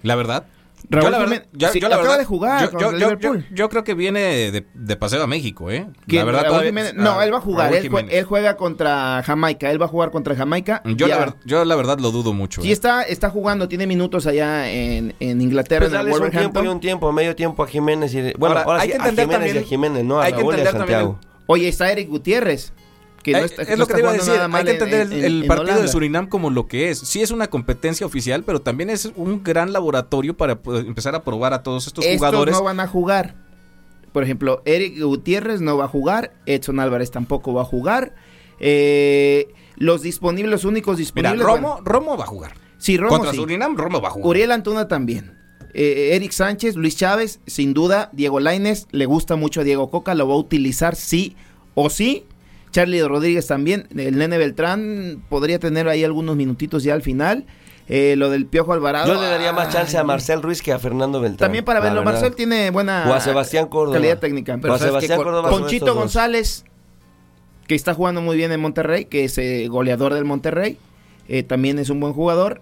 [0.02, 0.46] La verdad.
[0.88, 2.86] Raúl yo la verdad, Jiménez- yo- sí, yo la acaba verdad- de jugar yo, contra
[2.86, 3.46] yo- yo- Liverpool.
[3.50, 4.20] yo- yo creo que viene
[4.52, 5.86] de, de paseo a México, ¿eh?
[6.06, 6.94] La verdad Raúl todavía- Jiménez?
[6.94, 7.74] No, ah, él va a jugar.
[7.74, 9.70] Él, él juega contra Jamaica.
[9.70, 10.82] Él va a jugar contra Jamaica.
[10.84, 12.62] yo, la ver- yo la verdad lo dudo mucho.
[12.62, 12.72] Sí ¿eh?
[12.72, 16.66] está, está jugando, tiene minutos allá en, en Inglaterra, Pues en el un tiempo y
[16.68, 19.26] un tiempo, medio tiempo a Jiménez y bueno, Ahora, ahora, hay sí que a entender
[19.36, 21.20] Jiménez y a Jiménez, no a hay que Raúl y a entender también Santiago.
[21.48, 22.72] Oye, está Eric Gutiérrez,
[23.26, 24.32] que Eh, no está, es no lo que te iba a decir.
[24.34, 25.88] Hay que en- entender en- el, en- el en partido de.
[25.88, 26.98] Surinam como lo que es.
[27.00, 31.52] Sí es una competencia oficial, pero también es un gran laboratorio para empezar a probar
[31.52, 32.54] a todos estos Estos jugadores.
[32.54, 33.34] no van a jugar.
[34.12, 38.14] Por ejemplo, Eric Gutiérrez no va a jugar, Edson Álvarez tampoco va a jugar.
[38.60, 41.46] Eh, los disponibles, los únicos Mira, disponibles.
[41.46, 42.54] Romo, Romo va a jugar.
[42.78, 43.36] sí, Romo Contra sí.
[43.36, 44.28] Surinam, Romo va a jugar.
[44.28, 45.34] Uriel Antuna también.
[45.74, 48.08] Eh, Eric Sánchez, Luis Chávez, sin duda.
[48.14, 51.36] Diego Laines, le gusta mucho a Diego Coca, lo va a utilizar sí
[51.74, 52.24] o sí.
[52.76, 53.88] Charlie Rodríguez también.
[53.96, 57.46] El Nene Beltrán podría tener ahí algunos minutitos ya al final.
[57.88, 59.14] Eh, lo del Piojo Alvarado.
[59.14, 61.46] Yo le daría más chance a Marcel Ruiz que a Fernando Beltrán.
[61.46, 62.02] También para verlo.
[62.04, 63.96] Marcel tiene buena O a Sebastián Córdoba.
[63.96, 64.58] calidad técnica.
[64.60, 64.78] Pero a.
[64.78, 66.02] Sebastián Con- Córdoba sobre Ponchito estos dos.
[66.04, 66.64] González.
[67.66, 70.76] que está jugando muy bien en Monterrey, que es eh, goleador del Monterrey.
[71.28, 72.60] Eh, también es un buen jugador.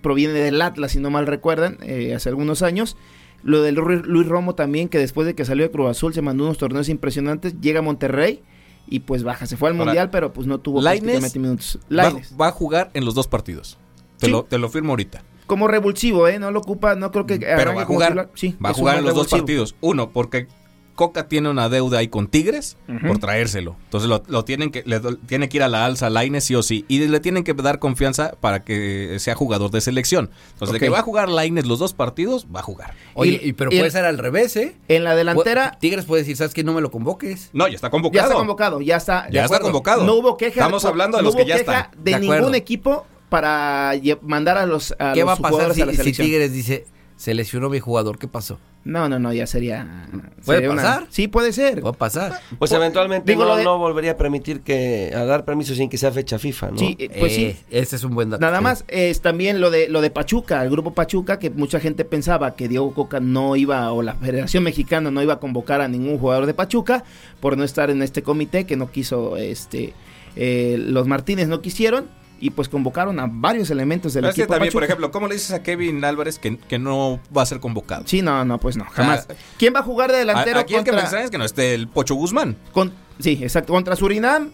[0.00, 1.76] proviene del Atlas, si no mal recuerdan,
[2.16, 2.96] hace algunos años.
[3.42, 6.44] Lo del Luis Romo también, que después de que salió de Cruz Azul se mandó
[6.44, 7.60] unos torneos impresionantes.
[7.60, 8.42] Llega a Monterrey
[8.86, 9.46] y pues baja.
[9.46, 11.78] Se fue al Ahora, Mundial, pero pues no tuvo Lainez prácticamente minutos.
[11.84, 12.32] Va, Lainez.
[12.40, 13.78] va a jugar en los dos partidos.
[14.18, 14.32] Te, Sí.
[14.32, 15.22] lo, te lo firmo ahorita.
[15.46, 16.38] Como revulsivo, ¿eh?
[16.38, 18.30] No lo ocupa, no creo que Pero va a jugar.
[18.34, 19.74] Sí, va a jugar en los dos partidos.
[19.80, 20.48] Uno, porque
[20.94, 22.76] Coca tiene una deuda ahí con Tigres
[23.06, 23.76] por traérselo.
[23.84, 26.62] Entonces lo, lo tienen que le tiene que ir a la alza Laines sí o
[26.62, 30.30] sí y le tienen que dar confianza para que sea jugador de selección.
[30.52, 30.82] Entonces de Ok.
[30.84, 32.94] que va a jugar Laines los dos partidos, va a jugar.
[33.14, 34.76] Oye, Y- y, pero y puede el- ser al revés, ¿eh?
[34.88, 36.62] En la delantera Tigres puede decir, ¿sabes qué?
[36.64, 37.50] No me lo convoques.
[37.52, 38.24] No, ya está ya convocado.
[38.26, 39.28] está convocado, ya está.
[39.30, 40.04] Ya de está convocado.
[40.04, 40.60] No hubo queja.
[40.60, 41.88] Estamos hablando de no los que ya están.
[41.98, 43.92] De, De ningún equipo para
[44.22, 46.26] mandar a los, a ¿Qué los va a pasar si, a la si selección.
[46.28, 46.86] Tigres dice,
[47.16, 48.18] se lesionó mi jugador?
[48.18, 48.58] ¿Qué pasó?
[48.84, 50.06] No, no, no, ya sería.
[50.44, 51.06] ¿Puede sería una- pasar?
[51.08, 51.82] Sí, puede ser.
[51.82, 52.38] Va a pasar.
[52.58, 55.88] Pues eventualmente digo, no, lo de- no volvería a permitir que a dar permiso sin
[55.88, 56.76] que sea fecha FIFA, ¿no?
[56.78, 57.64] Sí, eh, pues Eh, sí.
[57.70, 58.42] Ese es un buen dato.
[58.42, 58.62] Nada Sí.
[58.64, 62.56] más es también lo de lo de Pachuca, el grupo Pachuca, que mucha gente pensaba
[62.56, 66.18] que Diego Coca no iba, o la Federación Mexicana no iba a convocar a ningún
[66.18, 67.04] jugador de Pachuca
[67.40, 69.94] por no estar en este comité, que no quiso, este,
[70.36, 72.06] eh, los Martínez no quisieron,
[72.44, 75.28] y pues convocaron a varios elementos del Pero es que equipo también, por ejemplo, ¿cómo
[75.28, 78.02] le dices a Kevin Álvarez que, que no va a ser convocado?
[78.06, 79.26] Sí, no, no, pues no, jamás.
[79.30, 81.44] Ah, ¿Quién va a jugar de delantero Aquí el que contra, extraña es que no
[81.46, 82.58] esté el Pocho Guzmán.
[82.72, 84.50] con- sí, exacto, contra Surinam,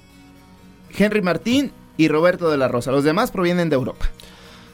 [0.97, 2.93] Henry Martín y Roberto de la Rosa.
[2.93, 4.09] Los demás provienen de Europa.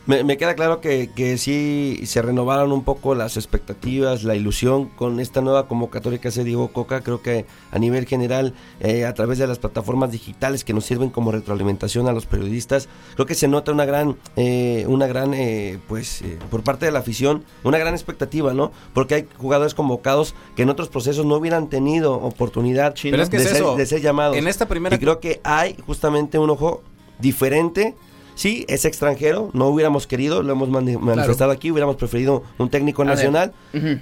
[0.07, 4.87] Me, me queda claro que, que sí se renovaron un poco las expectativas, la ilusión
[4.87, 7.01] con esta nueva convocatoria que hace Diego Coca.
[7.01, 11.11] Creo que a nivel general, eh, a través de las plataformas digitales que nos sirven
[11.11, 15.81] como retroalimentación a los periodistas, creo que se nota una gran, eh, una gran, eh,
[15.89, 18.71] pues, eh, por parte de la afición, una gran expectativa, ¿no?
[18.95, 23.39] Porque hay jugadores convocados que en otros procesos no hubieran tenido oportunidad Pero es que
[23.39, 24.37] de, es ser, de ser llamados.
[24.37, 26.83] En esta primera Y creo que hay justamente un ojo
[27.19, 27.95] diferente.
[28.37, 33.03] Sí, es extranjero, no hubiéramos querido, lo hemos mani- manifestado aquí, hubiéramos preferido un técnico
[33.05, 33.53] nacional,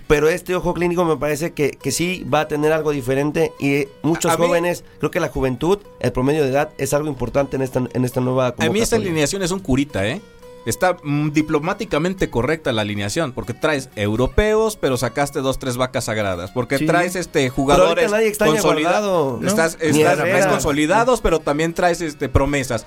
[0.09, 3.87] pero este ojo clínico me parece que, que sí va a tener algo diferente y
[4.03, 7.09] muchos A- a mí- jóvenes, creo que la juventud, el promedio de edad es algo
[7.09, 10.21] importante en esta, en esta nueva A mí esta alineación es un curita, ¿eh?
[10.67, 16.51] Está mm, diplomáticamente correcta la alineación, porque traes europeos, pero sacaste dos, tres vacas sagradas,
[16.53, 16.87] porque Sí.
[16.87, 19.47] traes este Pero jugadores consolidados, ¿no?
[19.49, 22.87] estás, estás- traes consolidados, pero también traes este promesas.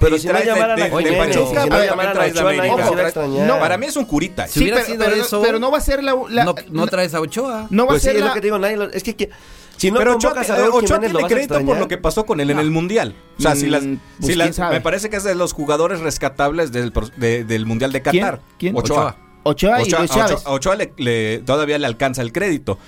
[0.00, 2.40] Pero Y si no traes de- de- de Pachuca, si no pero también traes de
[2.40, 3.24] América.
[3.46, 4.46] No, para mí es un curita.
[4.48, 6.54] Si hubiera pero, sido pero no- eso- pero no va a ser la, la- no,
[6.70, 7.66] no traes a Ochoa.
[7.70, 9.02] no va Pues a sí, ser es la- lo que te digo, nadie lo- es
[9.02, 9.30] que, que-
[9.78, 12.40] si no pero Ochoa, a eh, Ochoa lo tiene crédito por lo que pasó con
[12.40, 13.14] él en el Mundial.
[13.38, 15.52] O sea, si las, Mm, si pues, las- quién me parece que es de los
[15.54, 18.40] jugadores rescatables del, de- del Mundial de Qatar.
[18.58, 18.76] ¿Quién?
[18.76, 19.16] Ochoa.
[19.44, 20.32] Ochoa y Ochoa, Chávez.
[20.32, 22.78] Ochoa- a Ochoa le- le- todavía le alcanza el crédito.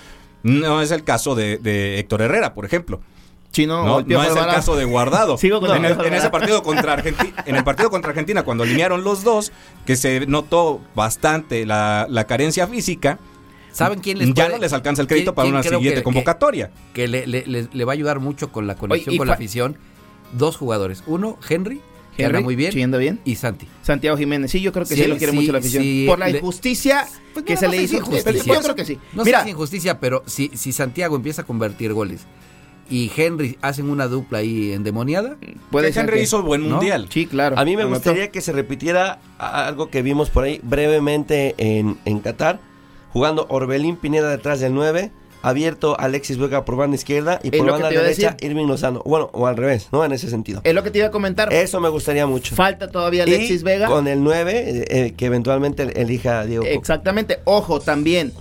[0.42, 3.00] No es el caso de, de Héctor Herrera, por ejemplo.
[3.52, 5.36] Chino, No, no es el caso de Guardado.
[5.38, 8.62] Sigo con en, el en ese partido contra Argentina, en el partido contra Argentina, cuando
[8.64, 9.50] alinearon los dos,
[9.86, 13.18] que se notó bastante la, la carencia física,
[13.72, 16.70] ¿Saben quién les ya puede- no les alcanza el crédito para una siguiente que- convocatoria.
[16.92, 19.76] Que, que le, le- le- va a ayudar mucho con la conexión con la afición.
[20.32, 21.02] Dos jugadores.
[21.06, 21.80] Uno, Henry,
[22.16, 22.84] que anda Henry, muy bien.
[22.84, 23.20] anda bien.
[23.24, 23.66] Y Santi.
[23.82, 25.82] Santiago Jiménez, sí, yo creo que sí, Sí, lo quiere sí, mucho la afición.
[25.82, 27.96] sí, Por la le- injusticia Pues que no, se no le hizo.
[27.96, 28.54] injusticia.
[28.54, 28.98] Yo creo que sí.
[29.12, 32.26] No Mira, sé si injusticia, pero si, si Santiago empieza a convertir goles
[32.88, 35.36] y Henry hacen una dupla ahí endemoniada,
[35.70, 36.76] puede Que ser Henry que- hizo buen ¿no?
[36.76, 37.06] mundial.
[37.10, 37.56] Sí, claro.
[37.58, 42.20] A mí me gustaría que se repitiera algo que vimos por ahí brevemente en, en
[42.20, 42.60] Qatar,
[43.12, 45.10] jugando Orbelín Pineda detrás del 9,
[45.42, 48.36] abierto Alexis Vega por banda izquierda y por banda derecha.
[48.40, 49.02] Irving Lozano.
[49.04, 50.04] Bueno, o al revés, ¿no?
[50.04, 50.60] En ese sentido.
[50.64, 51.52] Es lo que te iba a comentar.
[51.52, 52.54] Eso me gustaría mucho.
[52.54, 53.86] Falta todavía Alexis y Vega.
[53.86, 56.64] con el 9, eh, eh, que eventualmente elija Diego.
[56.66, 57.38] Exactamente.
[57.44, 58.32] Ojo, también.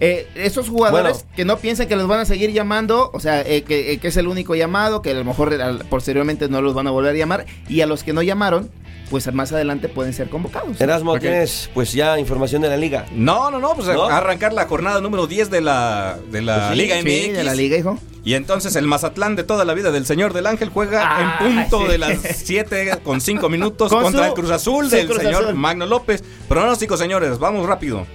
[0.00, 1.28] Eh, esos jugadores Bueno.
[1.34, 4.08] que no piensan que los van a seguir llamando, o sea, eh, que, eh, que
[4.08, 5.58] es el único llamado, que a lo mejor eh,
[5.90, 8.70] posteriormente no los van a volver a llamar, y a los que no llamaron,
[9.10, 10.80] pues más adelante pueden ser convocados.
[10.80, 13.06] Erasmo, tienes pues ya información de la liga.
[13.12, 14.04] No, no, no, pues ¿No?
[14.04, 17.04] a arrancar la jornada número 10 de la, de la Pues sí, Liga MX.
[17.10, 17.98] Sí, de la liga, hijo.
[18.24, 21.54] Y entonces el Mazatlán de toda la vida del Señor del Ángel juega Ah, en
[21.68, 21.92] punto sí.
[21.92, 25.44] de las 7 con 5 minutos Con contra su- el Cruz Azul del Cruz señor
[25.44, 25.54] Azul.
[25.54, 26.22] Magno López.
[26.48, 28.06] Pronóstico, señores, vamos rápido.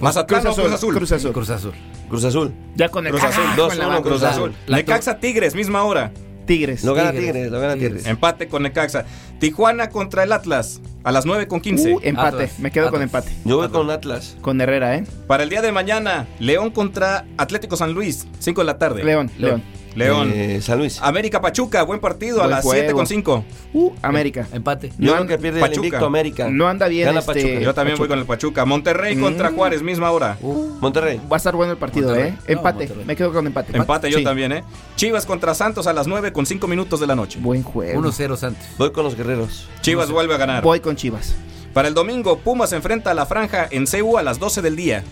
[0.00, 0.94] Mazatlán Cruz o Cruz Azul.
[0.94, 1.32] Cruz Azul.
[1.32, 1.72] Cruz Azul.
[2.08, 2.52] Cruz Azul.
[2.74, 4.08] Ya con el Cruz Azul, carajo 2 en la 1 banca.
[4.08, 4.54] Cruz La- Azul.
[4.66, 6.10] la- Necaxa Tigres, misma hora.
[6.50, 6.82] Tigres.
[6.82, 7.90] Lo gana Tigres, Tigres, lo gana Tigres.
[7.90, 8.06] Tigres.
[8.06, 9.04] Empate con Necaxa.
[9.38, 11.94] Tijuana contra el Atlas a las 9 con 15.
[11.94, 12.26] Uh, empate.
[12.26, 12.58] Atlas.
[12.58, 13.24] Me quedo con Atlas.
[13.24, 13.48] empate.
[13.48, 14.36] Yo voy con Atlas.
[14.40, 15.04] Con Herrera, ¿eh?
[15.28, 19.04] Para el día de mañana, León contra Atlético San Luis, 5 de la tarde.
[19.04, 19.62] León, León.
[19.62, 19.79] León.
[20.00, 20.32] León.
[20.34, 20.98] eh, San Luis.
[21.02, 22.80] América Pachuca, buen partido a las juego.
[22.80, 23.44] 7 con 5.
[23.74, 24.46] Uh, América.
[24.52, 24.92] Empate.
[24.98, 25.78] Yo no, creo que pierde Pachuca.
[25.80, 26.48] el invicto América.
[26.50, 27.60] No anda bien Gana este- Pachuca.
[27.60, 28.08] Yo también voy Pachuca.
[28.08, 28.64] con el Pachuca.
[28.64, 29.54] Monterrey contra Mm.
[29.56, 30.36] Juárez, misma hora.
[30.80, 31.20] Monterrey.
[31.30, 32.32] Va a estar bueno el partido, Monterrey.
[32.32, 32.52] ¿eh?
[32.52, 32.90] Empate.
[33.06, 33.76] Me quedo con empate.
[33.76, 34.24] Empate yo Sí.
[34.24, 34.64] también, ¿eh?
[34.96, 37.38] Chivas contra Santos a las 9 con 5 minutos de la noche.
[37.40, 37.98] Buen juego.
[37.98, 38.64] 1-0 Santos.
[38.78, 39.68] Voy con los guerreros.
[39.82, 40.62] Chivas vuelve a ganar.
[40.62, 41.34] Voy con Chivas.
[41.72, 44.74] Para el domingo, Pumas se enfrenta a la franja en CEU a las 12 del
[44.74, 45.04] día.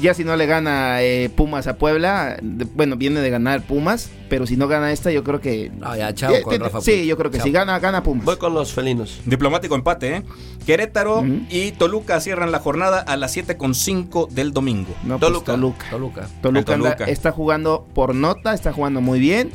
[0.00, 4.08] Ya si no le gana eh, Pumas a Puebla, de- bueno, viene de ganar Pumas,
[4.28, 5.70] pero si no gana esta, yo creo que...
[5.78, 7.46] No, ya, chao Eh, con eh, Rafa sí, yo creo que Chao.
[7.46, 8.24] si gana, gana Pumas.
[8.24, 9.20] Voy con los felinos.
[9.26, 10.22] Diplomático empate, ¿eh?
[10.64, 14.94] Querétaro y Toluca cierran la jornada a las 7 con 5 del domingo.
[15.02, 15.52] No, pues, Toluca.
[15.52, 15.86] Toluca.
[15.90, 16.28] Toluca.
[16.40, 17.10] Toluca, anda- Toluca.
[17.10, 19.50] está jugando por nota, está jugando muy bien.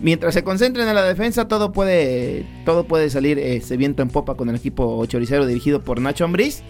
[0.00, 4.34] Mientras se concentren en la defensa, todo puede, todo puede salir este viento en popa
[4.34, 6.62] con el equipo choricero dirigido por Nacho Ambriz.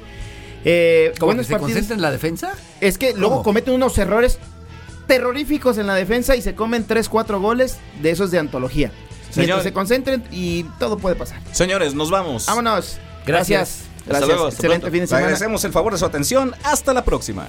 [0.64, 1.72] Eh, ¿Cómo que se partidos.
[1.72, 2.52] concentra en la defensa?
[2.80, 4.38] Es que luego cometen unos errores
[5.06, 8.92] terroríficos en la defensa y se comen 3-4 goles de esos de antología.
[9.30, 9.46] Señor.
[9.46, 11.38] Mientras se concentren y todo puede pasar.
[11.52, 12.46] Señores, nos vamos.
[12.46, 12.98] Vámonos.
[13.26, 13.84] Gracias.
[13.86, 13.90] Gracias.
[14.10, 14.92] Hasta luego, hasta Excelente pronto.
[14.92, 15.26] fin de semana.
[15.26, 16.54] agradecemos el favor de su atención.
[16.64, 17.46] Hasta la próxima.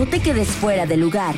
[0.00, 1.34] No te quedes fuera de lugar.